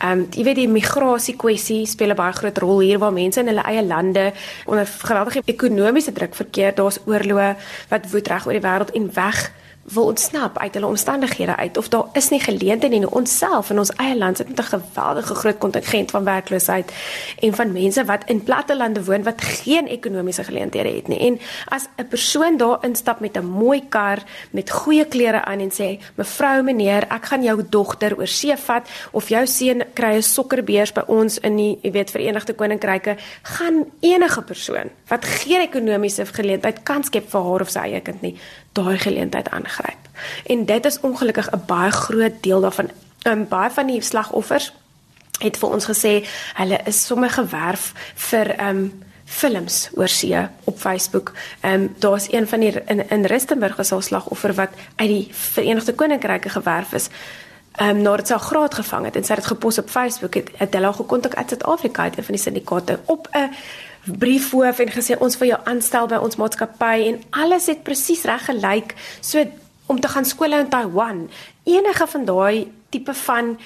Ehm 0.00 0.24
um, 0.24 0.26
jy 0.34 0.44
weet 0.48 0.60
die 0.62 0.68
migrasie 0.68 1.36
kwessie 1.36 1.86
speel 1.86 2.10
'n 2.14 2.18
baie 2.18 2.32
groot 2.32 2.58
rol 2.58 2.80
hier 2.80 2.98
waar 2.98 3.12
mense 3.12 3.40
in 3.40 3.50
hulle 3.52 3.66
eie 3.70 3.84
lande 3.84 4.32
onder 4.66 4.86
geweldige 4.86 5.42
ekonomiese 5.44 6.12
druk 6.12 6.34
verkeer. 6.34 6.74
Daar's 6.74 7.00
oorloë 7.06 7.56
wat 7.88 8.10
woed 8.10 8.28
reg 8.28 8.46
oor 8.46 8.58
die 8.58 8.66
wêreld 8.68 8.94
en 8.94 9.10
weg 9.14 9.52
wil 9.84 10.04
ontsnap 10.04 10.58
uit 10.58 10.74
hulle 10.74 10.86
omstandighede 10.86 11.56
uit 11.56 11.76
of 11.76 11.88
daar 11.88 12.06
is 12.12 12.28
nie 12.28 12.40
geleenthede 12.40 12.94
in 12.94 13.08
onsself 13.08 13.70
in 13.70 13.78
ons 13.78 13.92
eie 14.00 14.16
land 14.16 14.36
sit 14.36 14.48
met 14.48 14.58
'n 14.58 14.62
geweldige 14.62 15.34
groot 15.34 15.58
kontingent 15.58 16.10
van 16.10 16.24
werkloosheid 16.24 16.92
en 17.40 17.54
van 17.54 17.72
mense 17.72 18.04
wat 18.04 18.22
in 18.26 18.42
platte 18.42 18.76
lande 18.76 19.04
woon 19.04 19.22
wat 19.22 19.42
geen 19.42 19.86
ekonomiese 19.86 20.44
geleenthede 20.44 20.88
het 20.88 21.08
nie. 21.08 21.18
En 21.18 21.38
as 21.68 21.86
'n 21.96 22.08
persoon 22.08 22.56
daar 22.56 22.78
instap 22.80 23.20
met 23.20 23.36
'n 23.36 23.44
mooi 23.44 23.88
kar 23.88 24.18
met 24.50 24.70
goeie 24.70 25.04
klere 25.04 25.44
aan 25.44 25.60
en 25.60 25.72
sê 25.72 26.02
mevrou 26.14 26.62
meneer 26.62 27.02
ek 27.08 27.24
gaan 27.24 27.42
jou 27.42 27.62
dogter 27.68 28.16
oor 28.18 28.26
see 28.26 28.56
vat 28.56 28.88
of 29.10 29.28
jou 29.28 29.46
seun 29.46 29.84
kry 29.92 30.14
'n 30.16 30.22
sokkerbeurs 30.22 30.92
by 30.92 31.02
ons 31.06 31.38
in 31.38 31.56
die 31.56 31.78
jy 31.82 31.90
weet 31.90 32.10
Verenigde 32.10 32.54
Koninkryke 32.54 33.16
gaan 33.42 33.84
enige 34.00 34.42
persoon 34.42 34.90
wat 35.08 35.24
geen 35.24 35.60
ekonomiese 35.60 36.26
geleentheid 36.26 36.82
kan 36.82 37.04
skep 37.04 37.30
vir 37.30 37.42
haar 37.42 37.60
of 37.60 37.70
sy 37.70 37.78
eie 37.78 38.00
kind 38.00 38.22
nie 38.22 38.36
daai 38.72 38.98
geleentheid 38.98 39.50
aangryp. 39.74 40.08
En 40.46 40.64
dit 40.64 40.84
is 40.84 41.00
ongelukkig 41.00 41.50
'n 41.50 41.62
baie 41.66 41.90
groot 41.90 42.32
deel 42.40 42.60
daarvan. 42.60 42.90
Um, 43.22 43.48
baie 43.48 43.70
van 43.70 43.86
die 43.86 44.00
slagoffers 44.02 44.72
het 45.38 45.56
vir 45.56 45.68
ons 45.68 45.84
gesê 45.84 46.26
hulle 46.54 46.80
is 46.84 47.06
sommer 47.06 47.30
gewerf 47.30 47.92
vir 48.14 48.68
um 48.68 49.02
films 49.24 49.90
oor 49.94 50.08
see 50.08 50.48
op 50.64 50.78
Facebook. 50.78 51.32
Ehm 51.60 51.72
um, 51.72 51.94
daar's 51.98 52.32
een 52.32 52.48
van 52.48 52.60
die 52.60 52.82
in 52.86 53.08
in 53.08 53.24
Rustenburg 53.24 53.76
was 53.76 53.90
'n 53.90 54.00
slagoffer 54.00 54.54
wat 54.54 54.70
uit 54.96 55.08
die 55.08 55.28
Verenigde 55.32 55.94
Koninkryke 55.94 56.48
gewerf 56.48 56.92
is. 56.92 57.08
Ehm 57.72 57.88
um, 57.88 58.02
nadat 58.02 58.26
sy 58.26 58.36
graad 58.36 58.74
gevang 58.74 59.04
het 59.04 59.16
en 59.16 59.24
sy 59.24 59.32
het 59.32 59.42
dit 59.42 59.52
gepos 59.52 59.78
op 59.78 59.88
Facebook 59.88 60.34
het, 60.34 60.50
het 60.56 60.74
hulle 60.74 60.92
gekontak 60.92 61.34
uit 61.34 61.48
Suid-Afrika 61.48 62.02
uit 62.02 62.16
een 62.16 62.24
van 62.24 62.34
die 62.34 62.42
syndikaate 62.42 62.98
op 63.04 63.28
'n 63.32 63.50
briefhoof 64.04 64.78
en 64.78 64.90
gesê 64.90 65.18
ons 65.18 65.38
wil 65.38 65.48
jou 65.48 65.60
aanstel 65.64 66.06
by 66.06 66.18
ons 66.20 66.36
maatskappy 66.36 67.06
en 67.08 67.22
alles 67.30 67.66
het 67.66 67.82
presies 67.82 68.22
reg 68.28 68.44
gelyk 68.44 68.94
so 69.20 69.44
om 69.86 70.00
te 70.00 70.08
gaan 70.08 70.24
skool 70.24 70.52
in 70.52 70.68
Taiwan. 70.68 71.30
Enige 71.64 72.06
van 72.06 72.24
daai 72.24 72.72
tipe 72.88 73.14
van 73.14 73.58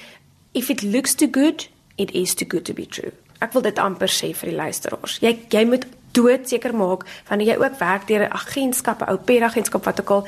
if 0.51 0.69
it 0.69 0.81
looks 0.83 1.15
too 1.15 1.27
good 1.31 1.69
it 1.95 2.11
is 2.11 2.33
too 2.33 2.47
good 2.47 2.65
to 2.65 2.73
be 2.73 2.85
true. 2.87 3.11
Ek 3.39 3.53
wil 3.53 3.61
dit 3.61 3.79
amper 3.79 4.11
sê 4.11 4.33
vir 4.35 4.51
die 4.51 4.57
luisteraars. 4.57 5.19
Jy 5.23 5.35
jy 5.49 5.65
moet 5.65 5.85
dood 6.15 6.47
seker 6.49 6.73
maak 6.75 7.05
wanneer 7.29 7.53
jy 7.53 7.59
ook 7.59 7.77
werk 7.79 8.07
deur 8.07 8.25
'n 8.27 8.33
agentskap 8.33 9.01
'n 9.01 9.11
ou 9.11 9.17
peragentskap 9.17 9.85
wat 9.85 9.99
ook 9.99 10.09
al. 10.09 10.27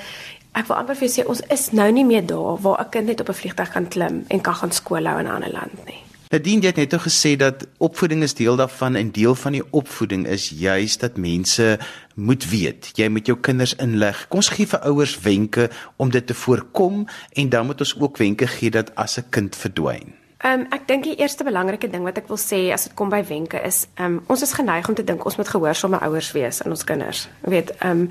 Ek 0.53 0.67
wil 0.67 0.77
amper 0.77 0.95
vir 0.95 1.07
jou 1.07 1.23
sê 1.23 1.27
ons 1.27 1.41
is 1.49 1.71
nou 1.71 1.91
nie 1.91 2.05
meer 2.05 2.25
daar 2.25 2.61
waar 2.61 2.79
'n 2.81 2.89
kind 2.89 3.07
net 3.07 3.21
op 3.21 3.29
'n 3.29 3.41
vliegtuig 3.41 3.71
kan 3.71 3.87
klim 3.87 4.25
en 4.27 4.41
kan 4.41 4.55
gaan 4.55 4.71
skool 4.71 5.05
hou 5.05 5.19
in 5.19 5.25
'n 5.25 5.35
ander 5.35 5.51
land 5.51 5.85
nie 5.85 6.10
Nadien 6.31 6.61
het 6.63 6.77
net 6.79 6.93
gesê 6.95 7.35
dat 7.35 7.65
opvoeding 7.77 8.23
is 8.23 8.33
deel 8.33 8.55
daarvan 8.55 8.95
en 8.95 9.11
deel 9.11 9.35
van 9.35 9.51
die 9.51 9.63
opvoeding 9.75 10.27
is 10.27 10.49
juis 10.49 10.97
dat 10.97 11.17
mense 11.17 11.79
moet 12.15 12.45
weet. 12.49 12.91
Jy 12.95 13.09
moet 13.11 13.27
jou 13.27 13.35
kinders 13.39 13.73
inlig. 13.75 14.27
Kom 14.31 14.39
ons 14.39 14.49
gee 14.55 14.67
vir 14.67 14.79
ouers 14.87 15.17
wenke 15.19 15.67
om 15.99 16.09
dit 16.09 16.27
te 16.27 16.33
voorkom 16.33 17.03
en 17.33 17.49
dan 17.49 17.65
moet 17.67 17.83
ons 17.83 17.93
ook 17.99 18.17
wenke 18.17 18.47
gee 18.47 18.71
dat 18.71 18.95
as 18.95 19.17
'n 19.19 19.27
kind 19.29 19.55
verdwyn. 19.55 20.15
Ehm 20.37 20.59
um, 20.59 20.65
ek 20.71 20.87
dink 20.87 21.03
die 21.03 21.15
eerste 21.15 21.43
belangrike 21.43 21.89
ding 21.89 22.03
wat 22.03 22.17
ek 22.17 22.27
wil 22.27 22.39
sê 22.39 22.71
as 22.71 22.83
dit 22.83 22.93
kom 22.93 23.09
by 23.09 23.23
wenke 23.27 23.59
is 23.61 23.87
ehm 23.95 24.05
um, 24.05 24.23
ons 24.27 24.41
is 24.41 24.53
geneig 24.53 24.87
om 24.87 24.95
te 24.95 25.03
dink 25.03 25.25
ons 25.25 25.35
moet 25.35 25.47
gehoorsame 25.47 25.99
ouers 25.99 26.31
wees 26.31 26.63
aan 26.63 26.71
ons 26.71 26.83
kinders. 26.83 27.27
Jy 27.43 27.49
weet 27.49 27.75
ehm 27.77 27.89
um, 27.91 28.09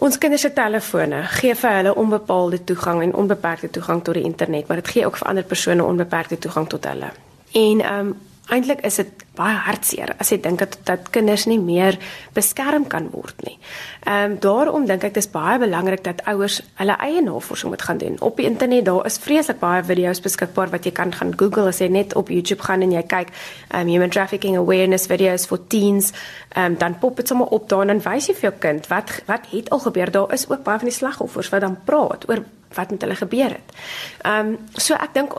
Ons 0.00 0.16
kinders 0.18 0.40
se 0.40 0.52
telefone 0.56 1.18
gee 1.36 1.54
vir 1.54 1.74
hulle 1.76 1.90
onbepaalde 1.94 2.62
toegang 2.64 3.02
en 3.04 3.14
onbeperkte 3.14 3.68
toegang 3.70 4.00
tot 4.04 4.16
die 4.16 4.24
internet, 4.24 4.66
maar 4.66 4.80
dit 4.80 4.88
gee 4.88 5.06
ook 5.06 5.18
vir 5.20 5.28
ander 5.28 5.44
persone 5.44 5.84
onbeperkte 5.84 6.38
toegang 6.38 6.68
tot 6.72 6.88
hulle. 6.88 7.10
En 7.52 7.80
ehm 7.80 8.06
um, 8.06 8.18
eintlik 8.50 8.82
is 8.86 8.98
dit 9.00 9.24
baie 9.38 9.56
hartseer 9.64 10.12
as 10.20 10.30
jy 10.32 10.40
dink 10.42 10.60
dat 10.60 10.76
dat 10.88 11.08
kinders 11.14 11.46
nie 11.48 11.58
meer 11.60 11.96
beskerm 12.36 12.86
kan 12.90 13.08
word 13.14 13.38
nie. 13.46 13.56
Ehm 14.04 14.32
um, 14.32 14.36
daarom 14.42 14.86
dink 14.88 15.04
ek 15.04 15.14
dis 15.14 15.30
baie 15.30 15.58
belangrik 15.62 16.04
dat 16.04 16.22
ouers 16.30 16.60
hulle 16.80 16.96
eie 17.06 17.22
navorsing 17.24 17.70
moet 17.72 17.82
gaan 17.82 17.98
doen. 17.98 18.18
Op 18.20 18.36
die 18.36 18.46
internet 18.48 18.84
daar 18.84 19.06
is 19.06 19.18
vreeslik 19.22 19.60
baie 19.60 19.82
video's 19.84 20.20
beskikbaar 20.20 20.70
wat 20.74 20.84
jy 20.84 20.92
kan 20.92 21.12
gaan 21.12 21.32
Google 21.36 21.68
as 21.68 21.80
jy 21.80 21.88
net 21.88 22.14
op 22.14 22.28
YouTube 22.28 22.62
gaan 22.66 22.82
en 22.82 22.92
jy 22.92 23.02
kyk 23.02 23.32
um, 23.74 23.86
human 23.86 24.10
trafficking 24.10 24.56
awareness 24.58 25.06
videos 25.06 25.46
for 25.46 25.58
teens, 25.68 26.12
um, 26.56 26.76
dan 26.78 26.98
pop 26.98 27.16
dit 27.16 27.28
sommer 27.28 27.46
op 27.46 27.68
daar 27.68 27.86
en 27.86 27.94
dan 27.94 28.04
wys 28.04 28.28
jy 28.28 28.34
vir 28.34 28.50
jou 28.50 28.56
kind 28.66 28.88
wat 28.92 29.20
wat 29.26 29.46
het 29.50 29.70
al 29.70 29.84
gebeur. 29.86 30.10
Daar 30.10 30.32
is 30.32 30.48
ook 30.48 30.64
baie 30.64 30.78
van 30.78 30.90
die 30.90 30.96
slagoffers 30.96 31.52
wat 31.54 31.60
dan 31.60 31.78
praat 31.84 32.28
oor 32.28 32.44
wat 32.74 32.90
met 32.90 33.02
hulle 33.02 33.16
gebeur 33.18 33.56
het. 33.56 33.78
Ehm 34.22 34.54
um, 34.54 34.58
so 34.76 34.94
ek 34.94 35.14
dink 35.14 35.38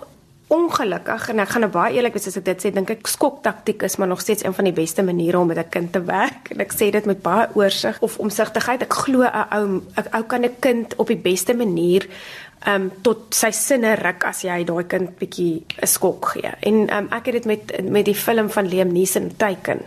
ongelukkig 0.52 1.30
en 1.32 1.40
ek 1.40 1.54
gaan 1.54 1.64
nou 1.66 1.72
baie 1.72 1.96
eerlik 1.96 2.18
wees 2.18 2.28
as 2.28 2.38
ek 2.40 2.46
dit 2.50 2.64
sê, 2.64 2.72
dink 2.76 2.90
ek 2.92 3.08
skok 3.08 3.40
taktiek 3.46 3.86
is 3.88 3.96
maar 3.98 4.10
nog 4.12 4.22
steeds 4.24 4.44
een 4.44 4.56
van 4.58 4.68
die 4.68 4.76
beste 4.76 5.04
maniere 5.04 5.40
om 5.40 5.48
met 5.48 5.58
'n 5.58 5.70
kind 5.70 5.92
te 5.94 6.04
werk 6.04 6.52
en 6.52 6.60
ek 6.60 6.74
sê 6.74 6.92
dit 6.92 7.06
met 7.06 7.22
baie 7.22 7.48
oorsig 7.54 8.00
of 8.02 8.18
omsigtigheid. 8.20 8.82
Ek 8.82 8.94
glo 8.94 9.24
'n 9.24 9.48
ou 9.58 9.82
'n 9.96 10.08
ou 10.12 10.24
kan 10.24 10.44
'n 10.44 10.56
kind 10.60 10.96
op 10.96 11.08
die 11.08 11.18
beste 11.18 11.54
manier 11.54 12.08
um 12.70 12.90
tot 13.02 13.34
sy 13.34 13.50
sinne 13.56 13.96
ruk 13.98 14.26
as 14.30 14.44
jy 14.46 14.60
daai 14.68 14.86
kind 14.90 15.16
bietjie 15.18 15.64
'n 15.82 15.88
skok 15.88 16.26
gee. 16.34 16.52
En 16.62 16.76
um 16.98 17.08
ek 17.12 17.26
het 17.26 17.34
dit 17.34 17.46
met 17.46 17.90
met 17.90 18.06
die 18.06 18.16
film 18.16 18.50
van 18.50 18.68
Liam 18.68 18.92
Neeson 18.92 19.32
teiken. 19.38 19.82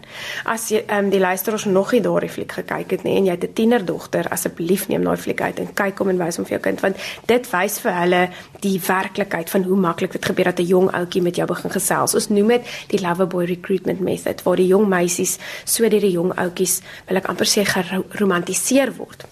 As 0.44 0.68
jy 0.70 0.84
um 0.88 1.10
die 1.10 1.20
luisteraars 1.20 1.64
nog 1.64 1.92
nie 1.92 2.00
daardie 2.00 2.30
fliek 2.30 2.52
gekyk 2.52 2.90
het 2.90 3.02
nie 3.04 3.16
en 3.16 3.26
jy 3.26 3.30
het 3.30 3.44
'n 3.44 3.52
tienerdogter, 3.52 4.28
asseblief 4.28 4.88
neem 4.88 5.04
daai 5.04 5.16
fliek 5.16 5.40
uit 5.40 5.58
en 5.58 5.74
kyk 5.74 5.98
hom 5.98 6.08
en 6.08 6.18
wys 6.18 6.36
hom 6.36 6.44
vir 6.44 6.58
jou 6.58 6.62
kind 6.62 6.80
want 6.80 6.96
dit 7.26 7.50
wys 7.50 7.78
vir 7.78 7.92
hulle 7.92 8.28
die 8.60 8.80
werklikheid 8.80 9.50
van 9.50 9.62
hoe 9.62 9.76
maklik 9.76 10.12
dit 10.12 10.24
gebeur 10.24 10.44
dat 10.44 10.58
'n 10.58 10.66
jong 10.66 10.90
ouetjie 10.90 11.22
met 11.22 11.36
jou 11.36 11.46
begin 11.46 11.70
gesels. 11.70 12.14
Ons 12.14 12.28
noem 12.28 12.48
dit 12.48 12.62
die 12.88 13.00
Loverboy 13.00 13.44
recruitment 13.44 14.00
method 14.00 14.42
waar 14.42 14.56
die 14.56 14.66
jong 14.66 14.88
meisies 14.88 15.38
so 15.64 15.88
deur 15.88 16.00
die 16.00 16.10
jong 16.10 16.32
ouetjies 16.36 16.80
wil 17.06 17.16
ek 17.16 17.28
amper 17.28 17.46
sê 17.46 17.64
geromantiseer 17.64 18.92
word 18.96 19.26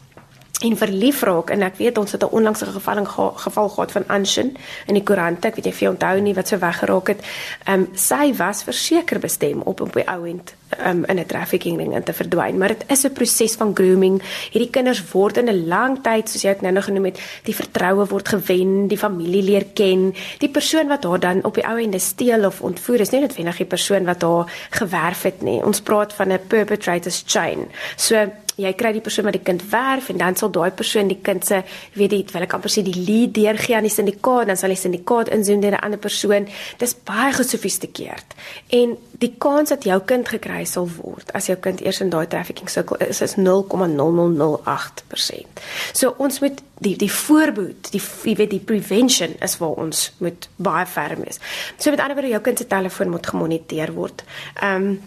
en 0.63 0.77
verlief 0.77 1.23
raak 1.23 1.51
en 1.51 1.63
ek 1.63 1.77
weet 1.77 1.99
ons 1.99 2.13
het 2.13 2.23
'n 2.23 2.35
onlangse 2.39 2.67
geval 2.67 3.05
geval 3.35 3.69
gehad 3.69 3.93
van 3.93 4.05
Anshin 4.07 4.57
in 4.87 4.95
die 4.95 5.03
koerante. 5.03 5.49
Ek 5.49 5.55
weet 5.55 5.65
jy 5.65 5.73
veel 5.73 5.91
onthou 5.91 6.21
nie 6.21 6.35
wat 6.35 6.49
so 6.49 6.59
weggeraak 6.59 7.09
het. 7.09 7.21
Ehm 7.65 7.81
um, 7.81 7.89
sy 7.95 8.35
was 8.37 8.63
verseker 8.63 9.19
bestem 9.19 9.61
op 9.61 9.81
op 9.81 9.93
die 9.93 10.09
ou 10.09 10.29
end 10.29 10.55
um, 10.87 11.05
in 11.05 11.19
'n 11.19 11.27
trafficking 11.27 11.77
ding 11.79 11.95
in 11.95 12.03
te 12.03 12.13
verdwyn 12.13 12.59
maar 12.59 12.69
dit 12.69 12.85
is 12.87 13.05
'n 13.05 13.13
proses 13.13 13.55
van 13.55 13.75
grooming. 13.75 14.23
Hierdie 14.51 14.71
kinders 14.71 15.03
word 15.11 15.37
in 15.37 15.49
'n 15.49 15.67
lang 15.69 16.03
tyd 16.03 16.29
soos 16.29 16.43
jy 16.43 16.49
het 16.49 16.61
nou 16.61 16.73
nog 16.73 16.85
genoem 16.85 17.05
het 17.05 17.21
die 17.43 17.55
vertroue 17.55 18.07
word 18.07 18.29
gewen 18.29 18.89
die 18.89 18.99
familie 18.99 19.43
leer 19.43 19.65
ken. 19.75 20.15
Die 20.39 20.51
persoon 20.51 20.89
wat 20.89 21.05
haar 21.05 21.21
dan 21.21 21.45
op 21.45 21.55
die 21.55 21.67
ou 21.67 21.79
end 21.83 22.01
steel 22.01 22.45
of 22.47 22.61
ontvoer 22.61 23.01
is 23.01 23.11
nie 23.11 23.21
noodwendig 23.21 23.57
die 23.57 23.67
persoon 23.67 24.05
wat 24.05 24.23
haar 24.23 24.53
gewerf 24.71 25.23
het 25.23 25.43
nie. 25.43 25.65
Ons 25.65 25.81
praat 25.81 26.13
van 26.13 26.33
'n 26.33 26.41
perpetrators 26.47 27.23
chain. 27.27 27.69
So 27.97 28.31
jy 28.63 28.73
kry 28.79 28.93
die 28.97 29.05
persoon 29.05 29.29
wat 29.29 29.39
die 29.39 29.45
kind 29.45 29.65
werf 29.71 30.11
en 30.13 30.21
dan 30.23 30.39
sal 30.39 30.53
daai 30.55 30.71
persoon 30.71 31.09
die 31.09 31.21
kind 31.23 31.47
se 31.47 31.63
weet 31.99 32.17
jy 32.17 32.25
wil 32.33 32.47
ek 32.47 32.57
amper 32.59 32.73
sê 32.73 32.85
die 32.87 32.97
lead 32.97 33.35
deurgee 33.39 33.77
aan 33.77 33.89
die 33.89 33.95
syndikaat 33.95 34.51
dan 34.51 34.61
sal 34.61 34.75
die 34.75 34.81
syndikaat 34.81 35.33
inzoom 35.35 35.61
deur 35.61 35.77
'n 35.77 35.85
ander 35.85 35.99
persoon 35.99 36.49
dis 36.79 36.95
baie 36.95 37.33
gesofistikeerd 37.33 38.37
en 38.71 38.97
die 39.23 39.35
kans 39.39 39.69
dat 39.69 39.85
jou 39.87 40.01
kind 40.01 40.29
gekry 40.29 40.65
sal 40.67 40.89
word 40.99 41.31
as 41.35 41.47
jou 41.47 41.57
kind 41.57 41.81
eers 41.81 42.01
in 42.01 42.11
daai 42.11 42.27
trafficking 42.27 42.69
sirkel 42.69 42.97
is 43.09 43.21
is 43.23 43.37
0,0008%. 43.37 45.47
So 45.93 46.15
ons 46.19 46.41
moet 46.41 46.63
die 46.83 46.97
die 46.99 47.13
voorbehoed, 47.13 47.93
die 47.95 48.01
jy 48.01 48.35
weet 48.41 48.51
die 48.57 48.67
prevention 48.73 49.31
is 49.45 49.59
waar 49.61 49.77
ons 49.85 49.99
moet 50.25 50.49
baie 50.57 50.87
ferm 50.87 51.23
is. 51.29 51.39
So 51.77 51.91
met 51.91 52.01
ander 52.03 52.17
woorde 52.19 52.35
jou 52.35 52.43
kind 52.43 52.59
se 52.59 52.67
telefoon 52.67 53.11
moet 53.15 53.27
gemoniteer 53.27 53.93
word. 53.95 54.25
Ehm 54.61 54.83
um, 54.83 55.01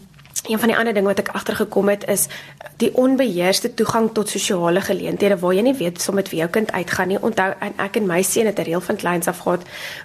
Een 0.47 0.59
van 0.59 0.67
die 0.67 0.77
ander 0.77 0.93
dinge 0.93 1.07
wat 1.07 1.19
ek 1.19 1.31
agtergekom 1.33 1.89
het 1.89 2.03
is 2.07 2.27
die 2.77 2.91
onbeheerste 2.93 3.73
toegang 3.73 4.11
tot 4.13 4.29
sosiale 4.29 4.81
geleenthede 4.81 5.37
waar 5.41 5.53
jy 5.55 5.63
nie 5.65 5.73
weet 5.73 6.01
sommer 6.01 6.23
met 6.23 6.31
wie 6.31 6.39
jou 6.39 6.49
kind 6.49 6.71
uitgaan 6.71 7.07
nie. 7.07 7.17
Onthou 7.21 7.47
en 7.65 7.73
ek 7.81 7.97
en 7.97 8.05
my 8.05 8.21
seun 8.21 8.45
het 8.45 8.59
'n 8.59 8.67
reël 8.67 8.81
van 8.81 8.95
kleins 8.95 9.27
af 9.27 9.39
gehad 9.39 9.63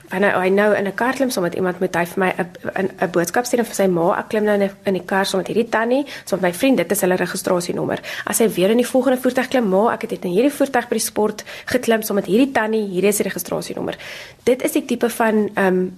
wanneer 0.09 0.41
hy 0.41 0.49
nou 0.49 0.75
in 0.77 0.87
'n 0.87 0.95
kar 0.95 1.15
klim 1.15 1.31
sommer 1.31 1.51
met 1.51 1.59
iemand 1.59 1.81
met 1.81 1.95
hy 1.95 2.07
vir 2.07 2.19
my 2.19 2.33
'n 2.39 2.91
'n 3.01 3.11
boodskap 3.11 3.45
stuur 3.45 3.65
vir 3.65 3.75
sy 3.75 3.87
ma. 3.87 4.19
Ek 4.19 4.29
klim 4.29 4.45
nou 4.45 4.55
in 4.55 4.63
'n 4.63 4.71
in 4.85 4.93
die 4.95 5.05
kar 5.05 5.27
sommer 5.27 5.47
met 5.47 5.57
hierdie 5.57 5.71
tannie, 5.71 6.07
sommer 6.25 6.49
my 6.49 6.55
vriend, 6.55 6.77
dit 6.77 6.91
is 6.91 7.01
hulle 7.01 7.17
registrasienommer. 7.17 8.01
As 8.25 8.39
hy 8.39 8.49
weer 8.49 8.71
in 8.71 8.77
die 8.77 8.87
volgende 8.87 9.19
voertuig 9.21 9.49
klim, 9.49 9.69
ma, 9.69 9.93
ek 9.93 10.03
het 10.03 10.25
in 10.25 10.31
hierdie 10.31 10.53
voertuig 10.53 10.89
by 10.89 10.95
die 10.95 11.05
sport 11.05 11.45
geklim 11.67 12.03
sommer 12.03 12.23
met 12.25 12.33
hierdie 12.33 12.53
tannie, 12.53 12.89
hier 12.89 13.05
is 13.05 13.17
die 13.17 13.25
registrasienommer. 13.25 13.97
Dit 14.45 14.63
is 14.63 14.73
die 14.73 14.85
tipe 14.85 15.11
van 15.11 15.51
ehm 15.55 15.67
um, 15.67 15.97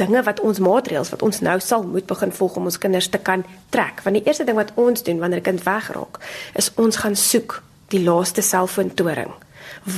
dinge 0.00 0.22
wat 0.26 0.40
ons 0.40 0.60
maatreëls 0.64 1.12
wat 1.14 1.22
ons 1.26 1.42
nou 1.44 1.58
sal 1.64 1.84
moet 1.86 2.06
begin 2.08 2.32
volg 2.32 2.56
om 2.56 2.70
ons 2.70 2.80
kinders 2.80 3.10
te 3.12 3.18
kan 3.18 3.44
trek. 3.74 4.00
Want 4.06 4.20
die 4.20 4.26
eerste 4.26 4.46
ding 4.48 4.58
wat 4.58 4.72
ons 4.80 5.04
doen 5.06 5.20
wanneer 5.20 5.40
'n 5.40 5.48
kind 5.50 5.62
wegraak, 5.64 6.20
is 6.54 6.72
ons 6.76 6.96
gaan 6.96 7.16
soek 7.16 7.62
die 7.88 8.02
laaste 8.02 8.42
selfoontoring 8.42 9.32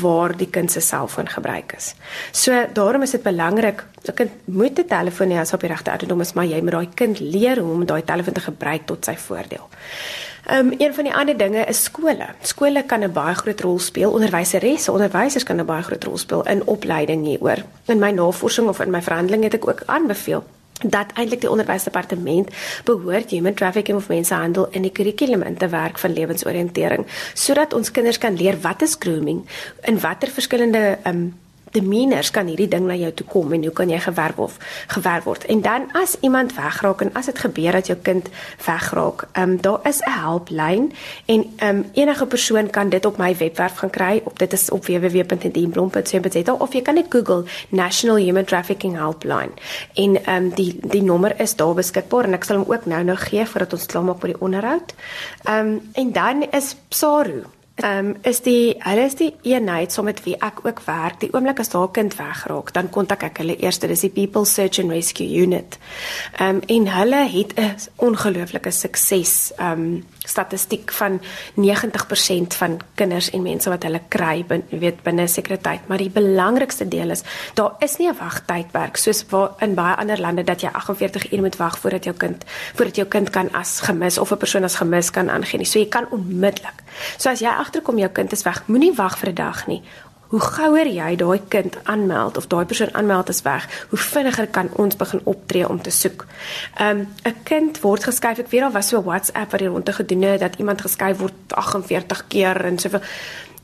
waar 0.01 0.37
die 0.37 0.51
kind 0.51 0.71
se 0.71 0.81
selfoon 0.81 1.29
gebruik 1.29 1.73
is. 1.77 1.95
So 2.33 2.67
daarom 2.73 3.03
is 3.03 3.11
dit 3.11 3.23
belangrik, 3.23 3.85
'n 4.09 4.15
kind 4.15 4.31
moet 4.45 4.79
'n 4.79 4.87
telefoon 4.87 5.31
hê 5.31 5.39
as 5.39 5.53
op 5.53 5.61
die 5.61 5.69
regte 5.69 5.91
ouderdom 5.91 6.21
is, 6.21 6.33
maar 6.33 6.45
jy 6.45 6.61
moet 6.61 6.73
daai 6.73 6.89
kind 6.95 7.21
leer 7.21 7.59
hoe 7.59 7.73
om 7.73 7.87
daai 7.87 8.05
telefoon 8.05 8.35
te 8.35 8.41
gebruik 8.41 8.87
tot 8.87 9.05
sy 9.05 9.17
voordeel. 9.17 9.69
Um, 10.51 10.73
een 10.79 10.95
van 10.95 11.05
die 11.05 11.15
ander 11.15 11.37
dinge 11.37 11.65
is 11.65 11.83
skole. 11.83 12.27
Skole 12.41 12.83
kan 12.83 13.03
'n 13.03 13.13
baie 13.13 13.35
groot 13.35 13.61
rol 13.61 13.79
speel. 13.79 14.11
Onderwyseresse, 14.13 14.93
onderwysers 14.93 15.45
kan 15.45 15.57
'n 15.57 15.65
baie 15.65 15.83
groot 15.83 16.05
rol 16.05 16.19
speel 16.19 16.47
in 16.47 16.67
opleiding 16.67 17.25
hieroor. 17.25 17.63
In 17.87 17.99
my 17.99 18.11
navorsing 18.11 18.69
of 18.69 18.81
in 18.81 18.91
my 18.91 19.03
verhandeling 19.03 19.43
het 19.43 19.55
ek 19.55 19.69
ook 19.69 19.83
aanbeveel 19.87 20.45
dat 20.83 21.07
eintlik 21.15 21.41
die 21.41 21.51
onderwysdepartement 21.51 22.51
behoort 22.85 23.31
human 23.31 23.55
trafficking 23.55 23.97
of 23.97 24.09
mensenhandel 24.09 24.69
in 24.71 24.83
die 24.83 24.93
kurrikulum 24.93 25.43
in 25.43 25.57
te 25.57 25.69
werk 25.69 25.99
van 25.99 26.13
lewensoriëntering 26.13 27.07
sodat 27.35 27.73
ons 27.73 27.91
kinders 27.91 28.19
kan 28.19 28.37
leer 28.37 28.61
wat 28.61 28.83
is 28.83 28.97
grooming 28.99 29.45
en 29.81 30.01
watter 30.01 30.29
verskillende 30.29 30.99
um, 31.07 31.35
demeanors 31.73 32.31
kan 32.31 32.47
hierdie 32.51 32.69
ding 32.69 32.87
na 32.87 32.97
jou 32.99 33.11
toe 33.17 33.27
kom 33.27 33.53
en 33.53 33.65
hoe 33.67 33.73
kan 33.73 33.91
jy 33.91 33.99
gewerf 34.03 34.39
of 34.39 34.59
gewerf 34.93 35.25
word. 35.25 35.45
En 35.53 35.63
dan 35.65 35.89
as 35.99 36.17
iemand 36.21 36.55
wegraak 36.57 37.01
en 37.05 37.13
as 37.19 37.31
dit 37.31 37.39
gebeur 37.39 37.79
dat 37.79 37.91
jou 37.91 37.99
kind 37.99 38.29
wegraak, 38.67 39.27
ehm 39.33 39.51
um, 39.51 39.61
daar 39.61 39.81
is 39.89 40.01
'n 40.01 40.11
helplyn 40.11 40.93
en 41.27 41.41
ehm 41.57 41.77
um, 41.77 41.85
enige 41.93 42.27
persoon 42.27 42.71
kan 42.71 42.89
dit 42.89 43.05
op 43.05 43.17
my 43.17 43.37
webwerf 43.37 43.77
gaan 43.77 43.91
kry. 43.91 44.21
Op 44.25 44.39
dit 44.39 44.53
is 44.53 44.71
op 44.71 44.87
www.dienblom.co.za 44.87 46.53
of 46.53 46.73
jy 46.73 46.83
kan 46.83 46.95
net 46.95 47.07
Google 47.09 47.45
National 47.69 48.17
Human 48.17 48.45
Trafficking 48.45 48.97
Helpline. 48.97 49.53
En 49.95 50.25
ehm 50.25 50.45
um, 50.45 50.55
die 50.55 50.79
die 50.81 51.03
nommer 51.03 51.41
is 51.41 51.57
daar 51.57 51.75
beskikbaar 51.75 52.25
en 52.25 52.35
ek 52.35 52.45
sal 52.45 52.57
hom 52.57 52.73
ook 52.73 52.87
nou 52.87 53.05
nou 53.05 53.17
gee 53.17 53.47
voordat 53.47 53.73
ons 53.73 53.87
klaar 53.87 54.05
maak 54.05 54.23
met 54.23 54.33
die 54.33 54.41
onderhoud. 54.41 54.95
Ehm 55.45 55.67
um, 55.67 55.91
en 55.93 56.13
dan 56.13 56.47
is 56.51 56.77
PSARU 56.89 57.43
Ehm 57.43 57.62
um, 57.83 58.17
is 58.23 58.41
die 58.41 58.75
hulle 58.79 59.05
is 59.05 59.15
die 59.19 59.33
eenheid 59.43 59.93
saam 59.93 60.05
met 60.05 60.23
wie 60.25 60.37
ek 60.39 60.63
ook 60.67 60.83
werk. 60.87 61.21
Die 61.21 61.31
oomblik 61.33 61.61
as 61.61 61.69
daar 61.69 61.89
'n 61.89 61.93
kind 61.93 62.17
wegraak, 62.17 62.73
dan 62.73 62.91
kontak 62.91 63.23
ek 63.23 63.39
hulle 63.39 63.57
eers. 63.57 63.79
Dit 63.79 63.91
is 63.91 64.01
die 64.01 64.11
People 64.11 64.45
Search 64.45 64.79
and 64.79 64.91
Rescue 64.91 65.43
Unit. 65.43 65.79
Ehm 66.39 66.57
um, 66.57 66.61
en 66.67 66.89
hulle 66.89 67.29
het 67.29 67.55
'n 67.59 67.77
ongelooflike 67.97 68.71
sukses 68.71 69.53
ehm 69.57 69.73
um, 69.73 70.05
statistiek 70.27 70.93
van 70.93 71.21
90% 71.55 72.57
van 72.59 72.81
kinders 72.95 73.31
en 73.31 73.43
mense 73.43 73.71
wat 73.71 73.83
hulle 73.83 74.01
kry, 74.09 74.45
bin, 74.49 74.63
weet 74.71 75.03
binne 75.03 75.27
sekere 75.29 75.59
tyd, 75.59 75.87
maar 75.89 75.99
die 75.99 76.11
belangrikste 76.13 76.89
deel 76.89 77.11
is 77.11 77.25
daar 77.55 77.75
is 77.81 77.99
nie 77.99 78.09
'n 78.09 78.19
wagtydperk 78.19 78.97
soos 78.97 79.25
waar 79.31 79.55
in 79.61 79.75
baie 79.75 79.97
ander 79.97 80.21
lande 80.21 80.45
dat 80.45 80.61
jy 80.61 80.69
48 80.73 81.33
uur 81.33 81.41
moet 81.41 81.57
wag 81.57 81.79
voordat 81.79 82.05
jou 82.05 82.17
kind 82.17 82.45
voordat 82.75 82.97
jou 82.97 83.09
kind 83.09 83.31
kan 83.31 83.53
as 83.53 83.81
gemis 83.81 84.19
of 84.19 84.33
'n 84.33 84.37
persoon 84.37 84.65
as 84.65 84.75
gemis 84.75 85.11
kan 85.11 85.31
aangee 85.31 85.59
nie. 85.59 85.67
So 85.67 85.79
jy 85.79 85.89
kan 85.89 86.07
onmiddellik. 86.11 86.83
So 87.17 87.31
as 87.31 87.41
jy 87.41 87.49
agterkom 87.49 87.99
jou 87.99 88.11
kind 88.11 88.33
is 88.33 88.43
weg, 88.43 88.63
moenie 88.67 88.95
wag 88.95 89.19
vir 89.19 89.29
'n 89.29 89.35
dag 89.35 89.67
nie 89.67 89.83
hoe 90.33 90.41
gouer 90.41 90.89
jy 90.89 91.11
daai 91.21 91.41
kind 91.53 91.77
aanmeld 91.85 92.39
of 92.41 92.47
daai 92.49 92.65
persoon 92.65 92.95
aanmeld 92.97 93.29
is 93.29 93.43
weg, 93.45 93.67
hoe 93.91 93.99
vinniger 94.01 94.49
kan 94.49 94.71
ons 94.81 94.97
begin 94.97 95.21
optree 95.29 95.69
om 95.69 95.83
te 95.83 95.93
soek. 95.93 96.25
Um 96.81 97.07
'n 97.29 97.37
kind 97.45 97.81
word 97.81 98.05
geskuif. 98.05 98.39
Ek 98.39 98.51
weet 98.51 98.63
al 98.63 98.73
was 98.73 98.89
so 98.89 98.99
'n 98.99 99.05
WhatsApp 99.05 99.51
wat 99.51 99.61
hier 99.61 99.69
rondte 99.69 99.93
gedoen 99.93 100.23
het 100.23 100.41
dat 100.41 100.57
iemand 100.59 100.81
geskuif 100.81 101.19
word 101.19 101.33
48 101.49 102.27
keer 102.29 102.65
en 102.65 102.79
soveel 102.79 103.03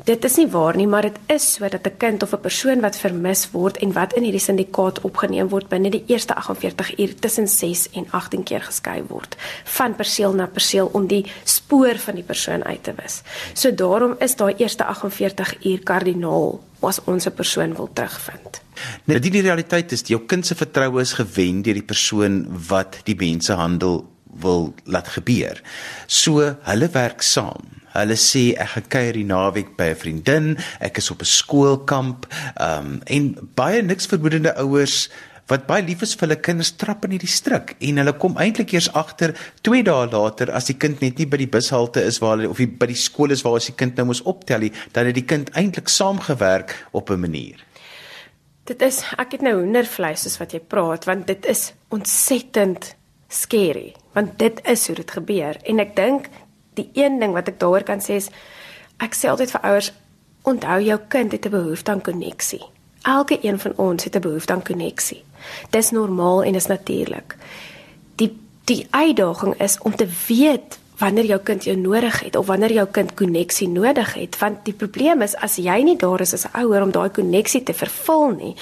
dit 0.05 0.25
is 0.25 0.37
nie 0.37 0.47
waar 0.51 0.77
nie, 0.77 0.87
maar 0.87 1.03
dit 1.03 1.19
is 1.27 1.53
sodat 1.55 1.87
'n 1.87 1.97
kind 1.97 2.23
of 2.23 2.33
'n 2.33 2.41
persoon 2.41 2.81
wat 2.81 2.97
vermis 2.97 3.51
word 3.51 3.77
en 3.77 3.93
wat 3.93 4.13
in 4.13 4.23
hierdie 4.23 4.41
syndikaat 4.41 5.01
opgeneem 5.01 5.49
word 5.49 5.69
binne 5.69 5.91
die 5.91 6.05
eerste 6.07 6.35
48 6.35 6.99
uur 6.99 7.15
tussen 7.15 7.49
6 7.49 7.91
en 7.91 8.07
18 8.11 8.43
keer 8.43 8.61
geskei 8.61 9.03
word 9.09 9.37
van 9.65 9.97
perseel 9.97 10.33
na 10.33 10.47
perseel 10.47 10.91
om 10.93 11.07
die 11.07 11.27
spoor 11.45 11.99
van 11.99 12.15
die 12.15 12.25
persoon 12.25 12.65
uit 12.65 12.83
te 12.83 12.93
wis. 13.03 13.23
So 13.55 13.75
daarom 13.75 14.17
is 14.19 14.37
daai 14.37 14.55
eerste 14.57 14.85
48 14.85 15.65
uur 15.65 15.83
kardinaal 15.83 16.61
as 16.81 17.01
ons 17.05 17.27
'n 17.27 17.35
persoon 17.35 17.75
wil 17.75 17.91
terugvind. 17.93 18.61
Nou 19.05 19.19
die, 19.19 19.31
die 19.31 19.43
realiteit 19.43 19.93
is 19.93 20.03
jou 20.07 20.21
kind 20.27 20.47
se 20.47 20.55
vertroue 20.55 21.01
is 21.01 21.13
gewen 21.13 21.63
deur 21.63 21.75
die 21.75 21.83
persoon 21.83 22.47
wat 22.69 23.01
die 23.05 23.17
mensehandel 23.17 24.07
wil 24.41 24.75
laat 24.85 25.09
gebeur. 25.09 25.63
So 26.07 26.57
hulle 26.63 26.89
werk 26.89 27.23
saam. 27.23 27.78
Hulle 27.95 28.17
sê 28.17 28.53
ek 28.57 28.69
gaan 28.75 28.89
kuier 28.89 29.13
die 29.13 29.25
naweek 29.25 29.77
by 29.77 29.91
'n 29.93 30.03
vriendin, 30.03 30.59
ek 30.81 30.99
is 30.99 31.11
op 31.11 31.23
'n 31.23 31.25
skoolkamp, 31.25 32.27
ehm 32.57 32.87
um, 32.87 33.01
en 33.07 33.49
baie 33.55 33.83
niks 33.83 34.07
vermoedende 34.07 34.55
ouers 34.57 35.09
wat 35.49 35.67
baie 35.69 35.85
lief 35.85 36.03
is 36.05 36.15
vir 36.15 36.29
hulle 36.29 36.41
kinders 36.45 36.75
trap 36.77 37.07
in 37.07 37.15
hierdie 37.17 37.31
struik. 37.33 37.75
En 37.81 38.01
hulle 38.03 38.15
kom 38.21 38.37
eintlik 38.41 38.75
eers 38.75 38.91
agter 38.93 39.35
2 39.67 39.85
dae 39.87 40.09
later 40.13 40.53
as 40.53 40.69
die 40.69 40.77
kind 40.77 41.01
net 41.05 41.19
nie 41.19 41.29
by 41.31 41.41
die 41.41 41.49
bushalte 41.49 42.05
is 42.05 42.21
waar 42.21 42.37
hulle 42.37 42.51
of 42.53 42.61
die, 42.61 42.69
by 42.69 42.91
die 42.91 42.99
skool 42.99 43.33
is 43.33 43.45
waar 43.47 43.57
as 43.57 43.71
die 43.71 43.77
kind 43.79 43.97
nou 43.97 44.11
moes 44.11 44.23
optel 44.29 44.67
nie, 44.67 44.73
dan 44.93 45.09
het 45.09 45.17
die 45.17 45.27
kind 45.29 45.51
eintlik 45.57 45.89
saamgewerk 45.89 46.77
op 46.93 47.11
'n 47.11 47.21
manier. 47.21 47.65
Dit 48.69 48.83
is 48.83 49.03
ek 49.17 49.33
het 49.33 49.43
nou 49.43 49.55
hoendervleis 49.63 50.23
soos 50.23 50.39
wat 50.39 50.53
jy 50.53 50.61
praat 50.61 51.05
want 51.05 51.27
dit 51.27 51.47
is 51.47 51.73
ontsettend 51.89 52.95
scary 53.29 53.95
want 54.13 54.39
dit 54.39 54.61
is 54.65 54.87
hoe 54.87 54.97
dit 54.97 55.11
gebeur. 55.11 55.57
En 55.65 55.79
ek 55.81 55.97
dink 55.97 56.29
die 56.79 56.91
een 56.95 57.19
ding 57.21 57.35
wat 57.37 57.49
ek 57.51 57.61
daaroor 57.61 57.87
kan 57.87 58.03
sê 58.05 58.19
is 58.23 58.31
ek 59.03 59.15
sê 59.15 59.31
altyd 59.31 59.55
vir 59.55 59.67
ouers 59.71 59.93
onthou 60.49 60.81
jou 60.83 60.99
kind 61.09 61.33
het 61.33 61.47
'n 61.47 61.51
behoefte 61.51 61.91
aan 61.91 62.03
koneksie. 62.03 62.65
Elke 63.03 63.39
een 63.43 63.59
van 63.59 63.73
ons 63.77 64.05
het 64.05 64.17
'n 64.17 64.21
behoefte 64.21 64.53
aan 64.53 64.63
koneksie. 64.63 65.25
Dis 65.71 65.91
normaal 65.91 66.43
en 66.45 66.55
is 66.55 66.67
natuurlik. 66.67 67.37
Die 68.17 68.39
die 68.65 68.87
uitdaging 68.91 69.61
is 69.61 69.79
om 69.83 69.97
te 69.97 70.09
weet 70.27 70.79
wanneer 70.99 71.25
jou 71.25 71.41
kind 71.41 71.65
jou 71.65 71.77
nodig 71.77 72.21
het 72.21 72.37
of 72.37 72.47
wanneer 72.47 72.73
jou 72.73 72.87
kind 72.91 73.15
koneksie 73.15 73.69
nodig 73.69 74.15
het 74.15 74.39
want 74.39 74.65
die 74.67 74.75
probleem 74.75 75.23
is 75.23 75.37
as 75.37 75.57
jy 75.57 75.83
nie 75.87 75.97
daar 75.97 76.21
is 76.21 76.35
as 76.35 76.45
'n 76.45 76.59
ouer 76.59 76.83
om 76.83 76.91
daai 76.91 77.09
koneksie 77.09 77.63
te 77.63 77.75
vervul 77.75 78.31
nie 78.31 78.55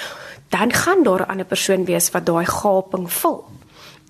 dan 0.49 0.73
gaan 0.73 1.03
daar 1.03 1.21
'n 1.21 1.31
ander 1.31 1.47
persoon 1.47 1.85
wees 1.85 2.11
wat 2.11 2.27
daai 2.27 2.45
gaping 2.45 3.13
vul 3.13 3.45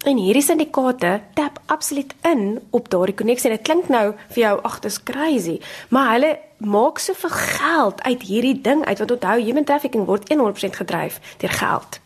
en 0.07 0.21
hierdie 0.23 0.45
syndikaate 0.45 1.13
tap 1.35 1.59
absoluut 1.73 2.13
in 2.31 2.61
op 2.71 2.91
daardie 2.93 3.17
koneksie 3.19 3.51
dit 3.51 3.65
klink 3.67 3.89
nou 3.91 4.13
vir 4.37 4.43
jou 4.43 4.55
ag 4.69 4.79
dis 4.85 4.99
crazy 5.11 5.57
maar 5.91 6.13
hulle 6.15 6.33
maak 6.63 7.03
soveel 7.03 7.35
geld 7.35 8.03
uit 8.07 8.27
hierdie 8.31 8.57
ding 8.69 8.85
uit 8.87 8.99
want 9.03 9.17
onthou 9.19 9.39
human 9.43 9.67
trafficking 9.67 10.07
word 10.07 10.31
100% 10.31 10.79
gedryf 10.83 11.19
deur 11.43 11.57
geld 11.61 12.01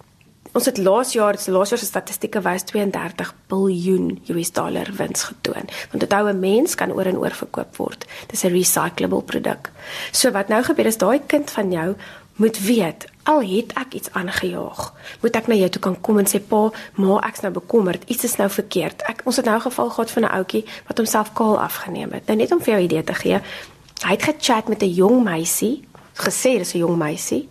Ons 0.50 0.66
het 0.66 0.80
laas 0.82 1.12
jaar, 1.14 1.36
se 1.38 1.52
laas 1.54 1.70
jaar 1.70 1.78
se 1.78 1.86
statistieke 1.86 2.40
wys 2.42 2.64
32 2.66 3.28
biljoen 3.52 4.16
US 4.34 4.50
dollar 4.50 4.88
wins 4.98 5.28
getoon. 5.28 5.68
Want 5.92 6.00
dit 6.02 6.12
hou 6.12 6.26
'n 6.28 6.40
mens 6.40 6.74
kan 6.74 6.92
oor 6.92 7.06
en 7.06 7.18
oor 7.18 7.30
verkoop 7.30 7.76
word. 7.76 8.06
Dis 8.26 8.42
'n 8.44 8.50
recyclable 8.50 9.22
produk. 9.22 9.70
So 10.10 10.30
wat 10.30 10.48
nou 10.48 10.62
gebeur 10.62 10.86
is 10.86 10.98
daai 10.98 11.20
kind 11.26 11.50
van 11.50 11.70
jou 11.70 11.94
moet 12.40 12.58
weet, 12.58 13.04
al 13.22 13.42
het 13.44 13.72
ek 13.76 13.94
iets 13.98 14.10
aangejaag, 14.16 14.80
moet 15.20 15.34
ek 15.36 15.48
na 15.50 15.58
jou 15.58 15.68
toe 15.74 15.82
kan 15.84 15.96
kom 16.00 16.22
en 16.22 16.28
sê 16.28 16.40
pa, 16.40 16.62
ma, 16.96 17.18
ek's 17.28 17.42
nou 17.44 17.52
bekommerd, 17.52 18.06
iets 18.08 18.24
is 18.24 18.38
nou 18.40 18.48
verkeerd. 18.50 19.04
Ek 19.12 19.20
ons 19.28 19.36
het 19.36 19.44
nou 19.44 19.56
'n 19.58 19.66
geval 19.68 19.90
gehad 19.90 20.10
van 20.10 20.22
'n 20.24 20.32
ouetjie 20.38 20.64
wat 20.86 20.96
homself 20.96 21.32
kaal 21.32 21.60
afgeneem 21.60 22.12
het. 22.12 22.26
Nou 22.26 22.36
net 22.38 22.52
om 22.52 22.60
vir 22.60 22.72
jou 22.72 22.80
'n 22.80 22.84
idee 22.84 23.04
te 23.04 23.14
gee, 23.14 23.40
hy 24.06 24.12
het 24.16 24.22
gechat 24.22 24.68
met 24.68 24.82
'n 24.82 24.94
jong 24.94 25.22
meisie, 25.24 25.84
gesê 26.14 26.56
dis 26.58 26.74
'n 26.74 26.78
jong 26.78 26.96
meisie 26.96 27.48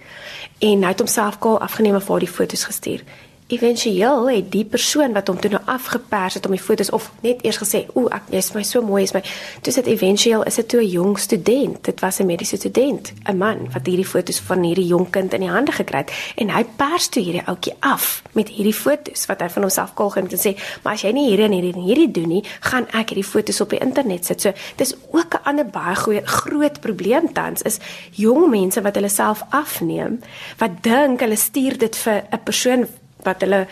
en 0.59 0.83
hy 0.83 0.89
het 0.89 0.99
homself 0.99 1.39
kaal 1.39 1.59
afgeneem 1.59 1.93
en 1.93 2.01
vir 2.01 2.19
die 2.19 2.27
foto's 2.27 2.63
gestuur. 2.63 3.03
Eventueel 3.49 4.27
het 4.29 4.51
die 4.53 4.65
persoon 4.65 5.15
wat 5.17 5.27
hom 5.27 5.39
toe 5.41 5.49
nou 5.49 5.59
afgepers 5.65 6.35
het 6.37 6.45
om 6.45 6.53
die 6.53 6.61
foto's 6.61 6.91
of 6.93 7.07
net 7.25 7.39
eers 7.41 7.57
gesê, 7.57 7.79
"O, 7.93 8.05
ek 8.07 8.29
jy's 8.29 8.51
my 8.53 8.63
so 8.63 8.81
mooi 8.81 9.03
is 9.03 9.11
my." 9.13 9.23
Toe 9.61 9.73
sit 9.73 9.85
eventueel 9.85 10.43
is 10.43 10.55
dit 10.55 10.67
toe 10.67 10.81
'n 10.81 10.87
jong 10.89 11.19
student. 11.19 11.83
Dit 11.83 11.99
was 11.99 12.19
'n 12.19 12.25
mediese 12.25 12.55
student, 12.55 13.13
'n 13.25 13.37
man 13.37 13.67
wat 13.73 13.85
hierdie 13.85 14.05
foto's 14.05 14.39
van 14.39 14.63
hierdie 14.63 14.85
jong 14.85 15.09
kind 15.09 15.33
in 15.33 15.39
die 15.39 15.49
hande 15.49 15.71
gekry 15.71 15.97
het 15.97 16.11
en 16.35 16.49
hy 16.49 16.63
pers 16.75 17.07
toe 17.07 17.23
hierdie 17.23 17.45
ouetjie 17.45 17.73
af 17.79 18.21
met 18.31 18.49
hierdie 18.49 18.73
foto's 18.73 19.25
wat 19.25 19.41
hy 19.41 19.49
van 19.49 19.61
homself 19.61 19.93
het 19.95 20.31
en 20.31 20.53
sê, 20.53 20.57
"Maar 20.83 20.93
as 20.93 21.01
jy 21.01 21.11
nie 21.11 21.29
hierdie 21.29 21.45
en 21.45 21.51
hierdie 21.51 21.73
en 21.73 21.81
hierdie 21.81 22.11
doen 22.11 22.27
nie, 22.27 22.43
gaan 22.59 22.87
ek 22.93 23.09
hierdie 23.09 23.29
foto's 23.29 23.61
op 23.61 23.69
die 23.69 23.79
internet 23.79 24.25
sit." 24.25 24.41
So, 24.41 24.53
dis 24.75 24.95
ook 25.11 25.33
'n 25.33 25.43
ander 25.43 25.65
baie 25.65 25.95
goeie 25.95 26.21
groot 26.25 26.79
probleem 26.81 27.33
tans 27.33 27.61
is 27.61 27.79
jong 28.11 28.49
mense 28.49 28.81
wat 28.81 28.95
hulle 28.95 29.09
self 29.09 29.43
afneem, 29.49 30.21
wat 30.57 30.83
dink 30.83 31.19
hulle 31.19 31.35
stuur 31.35 31.77
dit 31.77 31.95
vir 31.95 32.23
'n 32.31 32.43
persoon 32.43 32.87
wat 33.23 33.41
hulle 33.41 33.65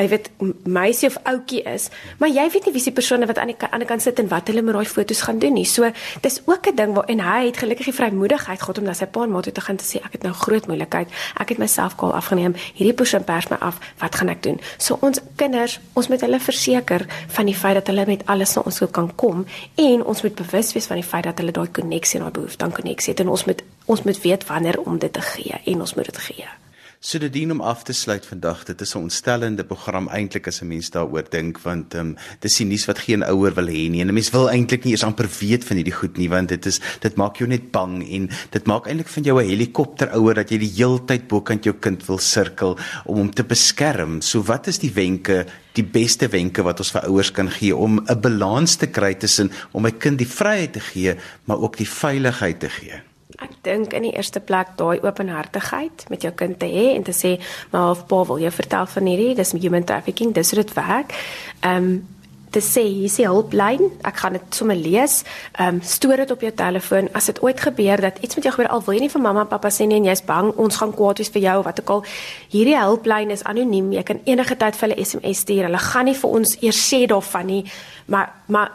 jy 0.00 0.06
weet 0.08 0.28
meisie 0.64 1.08
of 1.10 1.18
ouetjie 1.28 1.62
is, 1.68 1.88
maar 2.20 2.30
jy 2.32 2.46
weet 2.52 2.68
nie 2.68 2.74
wie 2.74 2.82
se 2.82 2.92
persone 2.94 3.26
wat 3.28 3.38
aan 3.38 3.52
die 3.52 3.68
ander 3.68 3.88
kant 3.88 4.02
sit 4.02 4.20
en 4.22 4.28
wat 4.30 4.48
hulle 4.50 4.62
met 4.64 4.76
daai 4.76 4.88
foto's 4.88 5.22
gaan 5.26 5.40
doen 5.42 5.54
nie. 5.58 5.66
So 5.68 5.90
dis 6.22 6.40
ook 6.46 6.68
'n 6.68 6.76
ding 6.76 6.94
waar 6.94 7.08
en 7.08 7.20
hy 7.20 7.46
het 7.46 7.56
gelukkig 7.56 7.86
die 7.90 7.94
vrymoedigheid 7.94 8.60
gehad 8.60 8.78
om 8.78 8.84
na 8.84 8.94
sy 8.94 9.06
pa 9.06 9.22
en 9.22 9.30
ma 9.30 9.40
toe 9.40 9.52
te 9.52 9.60
gaan 9.60 9.76
te 9.76 9.84
sê 9.84 10.02
ek 10.04 10.12
het 10.12 10.22
nou 10.22 10.32
groot 10.32 10.66
moeilikheid. 10.66 11.08
Ek 11.40 11.48
het 11.48 11.58
myself 11.58 11.96
kaal 11.96 12.14
afgeneem. 12.14 12.54
Hierdie 12.74 12.94
persoon 12.94 13.24
pers 13.24 13.48
my 13.48 13.56
af. 13.60 13.78
Wat 13.98 14.14
gaan 14.14 14.28
ek 14.28 14.42
doen? 14.42 14.60
So 14.78 14.98
ons 15.00 15.20
kinders, 15.36 15.80
ons 15.92 16.08
moet 16.08 16.20
hulle 16.20 16.40
verseker 16.40 17.06
van 17.28 17.46
die 17.46 17.54
feit 17.54 17.74
dat 17.74 17.86
hulle 17.86 18.06
met 18.06 18.26
alles 18.26 18.54
na 18.54 18.62
ons 18.62 18.76
toe 18.76 18.88
kan 18.88 19.14
kom 19.14 19.46
en 19.74 20.04
ons 20.04 20.22
moet 20.22 20.34
bewus 20.34 20.72
wees 20.72 20.86
van 20.86 20.96
die 20.96 21.08
feit 21.08 21.24
dat 21.24 21.38
hulle 21.38 21.52
daai 21.52 21.68
koneksie 21.68 22.18
en 22.18 22.24
daai 22.24 22.32
behoefte 22.32 22.64
aan 22.64 22.72
koneksie 22.72 23.12
het 23.12 23.20
en 23.20 23.28
ons 23.28 23.44
moet 23.44 23.62
ons 23.86 24.02
moet 24.02 24.22
weet 24.22 24.46
wanneer 24.46 24.80
om 24.80 24.98
dit 24.98 25.12
te 25.12 25.20
gee 25.20 25.60
en 25.64 25.80
ons 25.80 25.94
moet 25.94 26.04
dit 26.04 26.18
gee. 26.18 26.69
So 27.00 27.16
dit 27.16 27.32
dien 27.32 27.48
om 27.48 27.62
af 27.64 27.86
te 27.88 27.94
sluit 27.96 28.26
vandag. 28.28 28.66
Dit 28.68 28.80
is 28.84 28.92
'n 28.94 28.98
ontstellende 29.08 29.64
program 29.64 30.08
eintlik 30.08 30.46
as 30.46 30.60
'n 30.60 30.68
mens 30.68 30.90
daaroor 30.90 31.24
dink 31.30 31.58
want 31.58 31.94
ehm 31.94 32.06
um, 32.06 32.16
dis 32.40 32.56
die 32.56 32.66
nuus 32.66 32.84
wat 32.84 32.98
geen 32.98 33.24
ouer 33.24 33.54
wil 33.54 33.66
hê 33.66 33.88
nie. 33.88 34.00
En 34.00 34.08
'n 34.08 34.14
mens 34.14 34.30
wil 34.30 34.50
eintlik 34.50 34.84
nie 34.84 34.92
eens 34.92 35.02
amper 35.02 35.28
weet 35.40 35.64
van 35.64 35.76
hierdie 35.76 35.94
goed 35.94 36.16
nie 36.18 36.28
want 36.28 36.48
dit 36.48 36.66
is 36.66 36.80
dit 37.00 37.16
maak 37.16 37.36
jou 37.36 37.48
net 37.48 37.70
bang 37.70 38.04
en 38.10 38.28
dit 38.50 38.66
maak 38.66 38.86
eintlik 38.86 39.08
van 39.08 39.22
jou 39.22 39.42
'n 39.42 39.48
helikopterouer 39.48 40.34
dat 40.34 40.50
jy 40.50 40.58
die 40.58 40.72
heeltyd 40.76 41.28
bokant 41.28 41.64
jou 41.64 41.74
kind 41.74 42.06
wil 42.06 42.18
sirkel 42.18 42.78
om 43.04 43.16
hom 43.16 43.30
te 43.30 43.44
beskerm. 43.44 44.20
So 44.20 44.42
wat 44.42 44.66
is 44.66 44.78
die 44.78 44.92
wenke, 44.92 45.46
die 45.72 45.84
beste 45.84 46.28
wenke 46.28 46.62
wat 46.62 46.78
ons 46.78 46.90
vir 46.90 47.06
ouers 47.08 47.32
kan 47.32 47.50
gee 47.50 47.76
om 47.76 47.98
'n 47.98 48.20
balans 48.20 48.76
te 48.76 48.86
kry 48.86 49.14
tussen 49.14 49.50
om 49.72 49.82
my 49.82 49.90
kind 49.90 50.18
die 50.18 50.28
vryheid 50.28 50.72
te 50.72 50.80
gee, 50.80 51.16
maar 51.44 51.58
ook 51.58 51.76
die 51.76 51.88
veiligheid 51.88 52.60
te 52.60 52.68
gee? 52.68 53.09
Ek 53.40 53.56
dink 53.64 53.92
in 53.96 54.02
die 54.02 54.14
eerste 54.14 54.40
plek 54.40 54.76
daai 54.76 55.00
openhartigheid 55.00 56.06
met 56.12 56.22
jou 56.22 56.32
kind 56.36 56.58
te 56.60 56.68
hê 56.68 56.94
en 56.94 57.02
te 57.02 57.12
sê, 57.12 57.40
"Maar 57.72 57.90
of 57.90 58.06
pa 58.06 58.24
wil 58.24 58.38
jy 58.38 58.50
vertel 58.50 58.86
van 58.86 59.06
hierdie, 59.06 59.34
dis 59.34 59.52
human 59.52 59.84
trafficking, 59.84 60.34
dis 60.34 60.50
hoe 60.50 60.62
dit 60.62 60.74
werk." 60.74 61.14
Ehm 61.60 61.76
um, 61.76 62.08
te 62.50 62.60
sê 62.60 62.82
hier 62.82 63.06
is 63.06 63.16
die 63.20 63.26
hulplyn. 63.28 63.92
Ek 64.06 64.16
gaan 64.22 64.32
dit 64.38 64.56
sommer 64.56 64.76
lees. 64.76 65.22
Ehm 65.52 65.78
um, 65.78 65.80
stoor 65.82 66.16
dit 66.16 66.30
op 66.30 66.40
jou 66.40 66.52
telefoon 66.52 67.08
as 67.14 67.30
dit 67.30 67.42
ooit 67.42 67.60
gebeur 67.60 68.00
dat 68.00 68.18
iets 68.20 68.34
met 68.34 68.44
jou 68.44 68.54
gebeur 68.54 68.70
al 68.70 68.82
wil 68.86 68.94
jy 68.94 69.00
nie 69.00 69.12
vir 69.12 69.22
mamma 69.22 69.44
en 69.46 69.48
pappa 69.48 69.70
sê 69.70 69.86
nie 69.86 70.00
en 70.00 70.10
jy's 70.10 70.24
bang 70.26 70.50
ons 70.56 70.76
gaan 70.76 70.94
kwaad 70.94 71.22
wees 71.22 71.30
vir 71.30 71.42
jou 71.42 71.58
of 71.58 71.64
wat 71.64 71.80
ook 71.80 71.90
al. 71.90 72.04
Hierdie 72.50 72.78
hulplyn 72.78 73.30
is 73.30 73.44
anoniem. 73.44 73.92
Jy 73.92 74.02
kan 74.02 74.20
enige 74.24 74.56
tyd 74.56 74.76
vir 74.76 74.88
hulle 74.88 75.04
SMS 75.04 75.44
stuur. 75.44 75.64
Hulle 75.68 75.82
gaan 75.86 76.10
nie 76.10 76.18
vir 76.22 76.30
ons 76.40 76.56
eers 76.60 76.84
sê 76.90 77.06
daarvan 77.06 77.46
nie, 77.46 77.64
maar 78.06 78.34
maar 78.46 78.70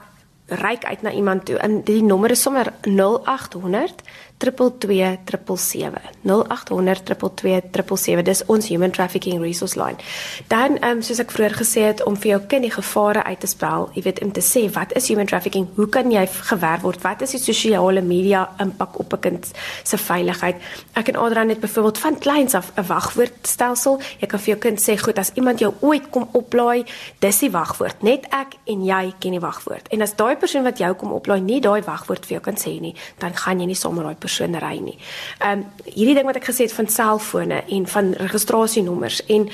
reik 0.46 0.86
uit 0.86 1.02
na 1.02 1.12
iemand 1.12 1.46
toe. 1.46 1.58
En 1.58 1.84
die 1.84 2.04
nommer 2.04 2.32
is 2.32 2.42
sommer 2.42 2.74
0800 2.82 3.94
22277 4.38 6.02
0800 6.22 8.26
dis 8.26 8.46
ons 8.46 8.68
human 8.68 8.92
trafficking 8.92 9.42
resource 9.42 9.80
line. 9.80 9.96
Dan 10.48 10.78
ehm 10.78 10.98
um, 10.98 11.02
soos 11.06 11.22
ek 11.24 11.32
vroeër 11.32 11.56
gesê 11.56 11.86
het 11.88 12.04
om 12.04 12.18
vir 12.20 12.34
jou 12.34 12.42
kind 12.52 12.68
die 12.68 12.74
gevare 12.74 13.24
uit 13.24 13.40
te 13.40 13.48
spel, 13.48 13.88
jy 13.96 14.04
weet 14.08 14.20
om 14.26 14.34
te 14.36 14.44
sê 14.44 14.66
wat 14.76 14.92
is 15.00 15.08
human 15.08 15.30
trafficking? 15.30 15.70
Hoe 15.76 15.88
kan 15.90 16.12
jy 16.12 16.26
gewerf 16.28 16.84
word? 16.84 17.02
Wat 17.04 17.24
is 17.24 17.38
die 17.38 17.40
sosiale 17.40 18.02
media 18.02 18.50
impak 18.60 19.00
op 19.00 19.14
'n 19.14 19.20
kind 19.20 19.52
se 19.84 19.98
veiligheid? 19.98 20.56
Ek 20.94 21.08
en 21.08 21.16
Adrian 21.16 21.50
het 21.50 21.60
byvoorbeeld 21.60 21.98
van 21.98 22.20
kleins 22.20 22.54
af 22.54 22.72
'n 22.76 22.88
wagwoordstelsel. 22.88 24.02
Jy 24.20 24.28
kan 24.28 24.40
vir 24.40 24.48
jou 24.48 24.60
kind 24.60 24.82
sê, 24.82 24.98
"Goed, 24.98 25.18
as 25.18 25.32
iemand 25.36 25.60
jou 25.60 25.74
ooit 25.80 26.10
kom 26.10 26.28
oplaai, 26.32 26.86
dis 27.20 27.40
die 27.40 27.52
wagwoord. 27.52 28.02
Net 28.02 28.26
ek 28.30 28.54
en 28.66 28.84
jy 28.84 29.14
ken 29.20 29.32
die 29.32 29.40
wagwoord." 29.40 29.88
En 29.88 30.02
as 30.02 30.16
daai 30.16 30.35
persoon 30.40 30.64
wat 30.64 30.80
jou 30.80 30.94
kom 31.00 31.14
oplaai 31.14 31.42
nie 31.42 31.62
daai 31.62 31.82
wagwoord 31.86 32.26
vir 32.26 32.38
jou 32.38 32.44
kan 32.48 32.60
sê 32.60 32.80
nie, 32.82 32.94
dan 33.20 33.34
gaan 33.34 33.60
jy 33.60 33.68
nie 33.68 33.80
sommer 33.80 34.04
daai 34.04 34.16
persoon 34.16 34.56
ry 34.62 34.78
nie. 34.80 34.98
Ehm 35.40 35.60
um, 35.60 35.66
hierdie 35.86 36.16
ding 36.16 36.26
wat 36.26 36.40
ek 36.42 36.50
gesê 36.52 36.68
het 36.68 36.74
van 36.74 36.88
selfone 36.88 37.64
en 37.68 37.86
van 37.88 38.14
registrasienommers 38.14 39.22
en 39.30 39.50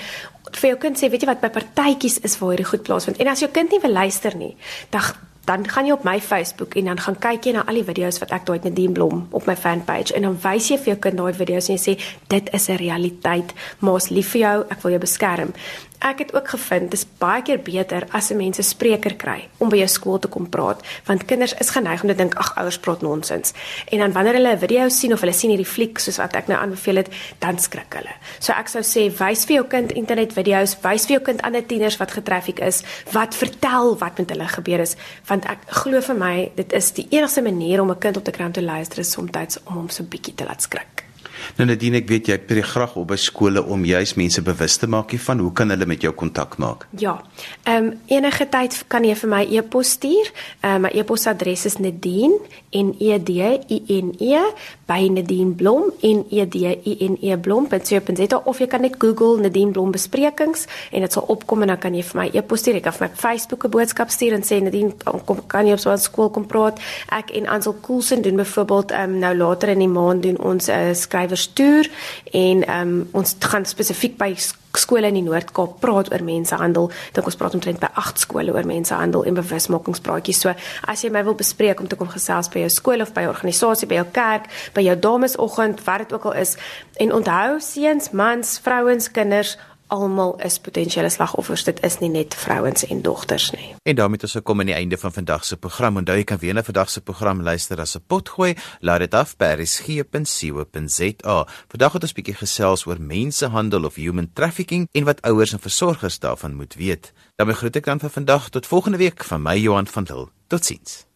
vir 0.52 0.70
jou 0.70 0.78
kind 0.78 0.98
sê 0.98 1.10
weet 1.10 1.24
jy 1.24 1.32
wat 1.32 1.42
by 1.42 1.50
partytjies 1.50 2.22
is 2.28 2.38
waar 2.40 2.56
hierdie 2.56 2.70
goed 2.72 2.84
plaasvind. 2.88 3.20
En 3.22 3.28
as 3.32 3.44
jou 3.44 3.52
kind 3.52 3.72
nie 3.72 3.82
wil 3.84 3.94
luister 4.04 4.36
nie, 4.38 4.56
dan 4.90 5.12
dan 5.46 5.66
gaan 5.68 5.88
jy 5.90 5.94
op 5.96 6.04
my 6.06 6.20
Facebook 6.22 6.76
en 6.78 6.86
dan 6.86 7.00
gaan 7.02 7.16
kyk 7.20 7.46
jy 7.46 7.52
na 7.56 7.64
al 7.66 7.80
die 7.80 7.86
video's 7.86 8.20
wat 8.22 8.30
ek 8.36 8.46
daai 8.46 8.60
net 8.60 8.68
Nadine 8.70 8.94
Blom 8.94 9.24
op 9.34 9.48
my 9.50 9.56
fanpage 9.58 10.14
en 10.14 10.28
dan 10.28 10.38
wys 10.44 10.68
jy 10.70 10.78
vir 10.78 10.94
jou 10.94 11.00
kind 11.02 11.18
daai 11.18 11.34
video's 11.34 11.70
en 11.70 11.80
jy 11.80 11.82
sê 11.82 11.96
dit 12.30 12.54
is 12.54 12.70
'n 12.70 12.78
realiteit, 12.78 13.54
maas 13.80 14.10
lief 14.10 14.32
vir 14.34 14.42
jou, 14.42 14.66
ek 14.70 14.84
wil 14.84 14.92
jou 14.92 15.02
beskerm 15.02 15.54
ek 16.02 16.20
het 16.24 16.34
ook 16.36 16.48
gevind 16.50 16.92
dis 16.92 17.06
baie 17.22 17.42
keer 17.46 17.60
beter 17.62 18.08
as 18.12 18.32
'n 18.32 18.38
mens 18.38 18.58
'n 18.58 18.64
spreker 18.64 19.16
kry 19.16 19.48
om 19.58 19.70
by 19.70 19.78
jou 19.78 19.88
skool 19.88 20.20
te 20.20 20.28
kom 20.28 20.50
praat 20.50 20.82
want 21.06 21.26
kinders 21.26 21.54
is 21.54 21.70
geneig 21.70 22.02
om 22.02 22.10
te 22.10 22.16
dink 22.16 22.36
ag 22.36 22.56
ouers 22.56 22.80
praat 22.80 23.02
nonsens. 23.02 23.54
En 23.92 24.00
dan 24.00 24.12
wanneer 24.12 24.34
hulle 24.34 24.56
'n 24.56 24.60
video 24.60 24.90
sien 24.90 25.14
of 25.14 25.20
hulle 25.20 25.34
sien 25.34 25.50
hierdie 25.50 25.72
fliek 25.74 26.00
soos 26.00 26.18
wat 26.18 26.36
ek 26.36 26.48
nou 26.48 26.60
aanbeveel 26.60 26.96
het 26.96 27.10
dan 27.40 27.60
skrik 27.60 27.94
hulle. 27.94 28.14
So 28.40 28.54
ek 28.54 28.68
sou 28.68 28.82
sê 28.82 29.12
wys 29.18 29.46
vir 29.46 29.56
jou 29.56 29.68
kind 29.68 29.92
internet 29.92 30.34
video's 30.34 30.78
wys 30.82 31.06
vir 31.06 31.16
jou 31.16 31.24
kind 31.26 31.42
ander 31.42 31.66
tieners 31.66 31.98
wat 31.98 32.12
getraffiek 32.12 32.60
is 32.60 32.84
wat 33.12 33.36
vertel 33.36 33.98
wat 33.98 34.18
met 34.18 34.30
hulle 34.30 34.48
gebeur 34.48 34.80
is 34.80 34.96
want 35.28 35.46
ek 35.46 35.60
glo 35.68 36.02
vir 36.02 36.16
my 36.16 36.52
dit 36.56 36.74
is 36.74 36.92
die 36.92 37.08
enigste 37.10 37.42
manier 37.42 37.82
om 37.82 37.92
'n 37.92 38.00
kind 38.00 38.18
op 38.18 38.24
te 38.24 38.32
kry 38.32 38.46
om 38.46 38.52
te 38.52 38.62
luister 38.62 39.00
is 39.00 39.12
soms 39.12 39.58
om 39.66 39.74
hom 39.74 39.90
so 39.90 40.04
bietjie 40.04 40.36
te 40.36 40.46
laat 40.46 40.62
skrik 40.62 41.11
Nou 41.58 41.68
Nadine, 41.68 42.00
ek 42.00 42.08
weet 42.10 42.30
jy 42.32 42.38
tree 42.48 42.64
graag 42.64 42.94
op 43.00 43.10
by 43.12 43.18
skole 43.20 43.62
om 43.64 43.84
juis 43.86 44.14
mense 44.20 44.42
bewus 44.46 44.78
te 44.80 44.88
maak 44.88 45.12
hiervan. 45.12 45.42
Hoe 45.44 45.52
kan 45.56 45.70
hulle 45.74 45.88
met 45.90 46.04
jou 46.06 46.14
kontak 46.16 46.58
maak? 46.62 46.88
Ja. 46.98 47.18
Ehm 47.66 47.92
um, 47.92 48.00
enige 48.08 48.48
tyd 48.52 48.78
kan 48.92 49.04
jy 49.04 49.16
vir 49.20 49.30
my 49.30 49.42
e-pos 49.60 49.96
stuur. 49.98 50.32
Ehm 50.62 50.76
uh, 50.76 50.80
my 50.86 50.92
e-posadres 50.96 51.66
is 51.68 51.78
Nadine 51.84 52.40
en 52.72 52.94
E 53.00 53.18
D 53.20 53.36
I 53.68 53.82
N 54.00 54.14
E 54.20 54.40
by 54.88 55.08
Nadine 55.12 55.56
Blom 55.60 55.92
en 56.02 56.24
E 56.30 56.46
D 56.46 56.64
I 56.72 56.96
N 57.10 57.18
E 57.22 57.38
Blom.co.za 57.38 58.42
of 58.46 58.60
jy 58.60 58.68
kan 58.72 58.82
net 58.82 58.96
Google 59.00 59.42
Nadine 59.42 59.72
Blom 59.72 59.92
besprekings 59.92 60.68
en 60.92 61.04
dit 61.04 61.12
sal 61.12 61.28
opkom 61.28 61.66
en 61.66 61.74
dan 61.74 61.82
kan 61.84 61.96
jy 61.96 62.04
vir 62.12 62.22
my 62.22 62.28
e-pos 62.34 62.64
stuur. 62.64 62.80
Ek 62.80 62.88
kan 62.88 62.96
vir 62.96 63.08
my 63.08 63.16
Facebook 63.16 63.66
'n 63.66 63.72
boodskap 63.76 64.10
stuur 64.10 64.34
en 64.34 64.44
sê 64.44 64.62
Nadine 64.64 64.94
kom 65.26 65.44
kan 65.48 65.68
jy 65.68 65.74
op 65.74 65.84
so 65.84 65.92
'n 65.92 65.98
skool 65.98 66.30
kom 66.30 66.48
praat. 66.48 66.80
Ek 67.12 67.32
en 67.32 67.48
Ansel 67.48 67.76
Coulson 67.82 68.22
doen 68.22 68.36
byvoorbeeld 68.36 68.92
ehm 68.92 69.14
um, 69.14 69.20
nou 69.20 69.36
later 69.36 69.70
in 69.70 69.80
die 69.80 69.88
maand 69.88 70.24
doen 70.24 70.40
ons 70.40 70.68
'n 70.68 70.72
uh, 70.72 70.94
skrywerstoer 71.42 71.90
en 72.32 72.66
ehm 72.66 72.88
um, 72.88 73.08
ons 73.12 73.36
gaan 73.40 73.66
spesifiek 73.66 74.18
by 74.18 74.36
skole 74.78 75.08
in 75.08 75.18
die 75.18 75.26
Noord-Kaap 75.26 75.82
praat 75.82 76.12
oor 76.14 76.24
mensehandel. 76.24 76.90
Dink 77.12 77.26
ons 77.28 77.36
praat 77.36 77.56
omtrent 77.58 77.82
by 77.82 77.90
8 78.00 78.22
skole 78.24 78.54
oor 78.54 78.68
mensehandel 78.68 79.26
en 79.28 79.36
bewusmakingspraatjies. 79.36 80.40
So 80.40 80.54
as 80.88 81.04
jy 81.04 81.12
my 81.12 81.24
wil 81.28 81.36
bespreek 81.36 81.80
om 81.80 81.90
te 81.92 81.98
kom 82.00 82.08
gesels 82.08 82.50
by 82.54 82.64
jou 82.64 82.70
skool 82.70 83.02
of 83.02 83.14
by 83.14 83.22
'n 83.22 83.34
organisasie, 83.34 83.88
by 83.88 83.96
jou 83.96 84.08
kerk, 84.12 84.48
by 84.74 84.82
jou 84.82 84.96
damesoggend, 84.96 85.84
wat 85.84 85.98
dit 85.98 86.14
ook 86.14 86.26
al 86.26 86.34
is, 86.34 86.58
en 86.98 87.14
onthou 87.14 87.60
seuns, 87.60 88.12
mans, 88.12 88.60
vrouens, 88.64 89.12
kinders 89.12 89.58
almal 89.92 90.40
is 90.40 90.60
potensiële 90.64 91.10
slagoffers. 91.12 91.64
Dit 91.68 91.84
is 91.84 91.98
nie 92.00 92.10
net 92.10 92.36
vrouens 92.36 92.86
en 92.88 93.02
dogters 93.04 93.50
nie. 93.52 93.76
En 93.84 93.96
daarmee 93.96 94.16
het 94.20 94.28
ons 94.30 94.38
gekom 94.40 94.60
aan 94.64 94.72
die 94.72 94.76
einde 94.78 94.98
van 94.98 95.14
vandag 95.14 95.46
se 95.46 95.58
program. 95.58 95.98
Onthou 96.00 96.18
jy 96.18 96.24
kan 96.24 96.40
weer 96.42 96.56
na 96.56 96.64
vandag 96.64 96.90
se 96.90 97.02
program 97.02 97.42
luister 97.42 97.80
as 97.80 97.96
'n 97.98 98.04
potgooi. 98.08 98.56
Laat 98.80 99.00
dit 99.00 99.14
af 99.14 99.38
by 99.38 99.46
resgep.co.za. 99.60 101.48
Vandag 101.68 101.94
het 101.94 102.04
ons 102.04 102.14
bietjie 102.14 102.36
gesels 102.36 102.86
oor 102.86 103.02
mensehandel 103.02 103.84
of 103.84 103.96
human 103.96 104.30
trafficking 104.34 104.88
en 104.92 105.04
wat 105.04 105.22
ouers 105.22 105.54
en 105.54 105.60
versorgers 105.60 106.20
daarvan 106.20 106.56
moet 106.56 106.74
weet. 106.76 107.14
daarmee 107.36 107.56
groet 107.56 107.76
ek 107.76 107.86
dan 107.86 108.00
vir 108.00 108.10
vandag 108.10 108.50
tot 108.50 108.66
volgende 108.66 108.98
week 108.98 109.24
van 109.24 109.42
my 109.42 109.58
Johan 109.58 109.88
van 109.88 110.04
Dil. 110.04 110.30
Totsiens. 110.48 111.11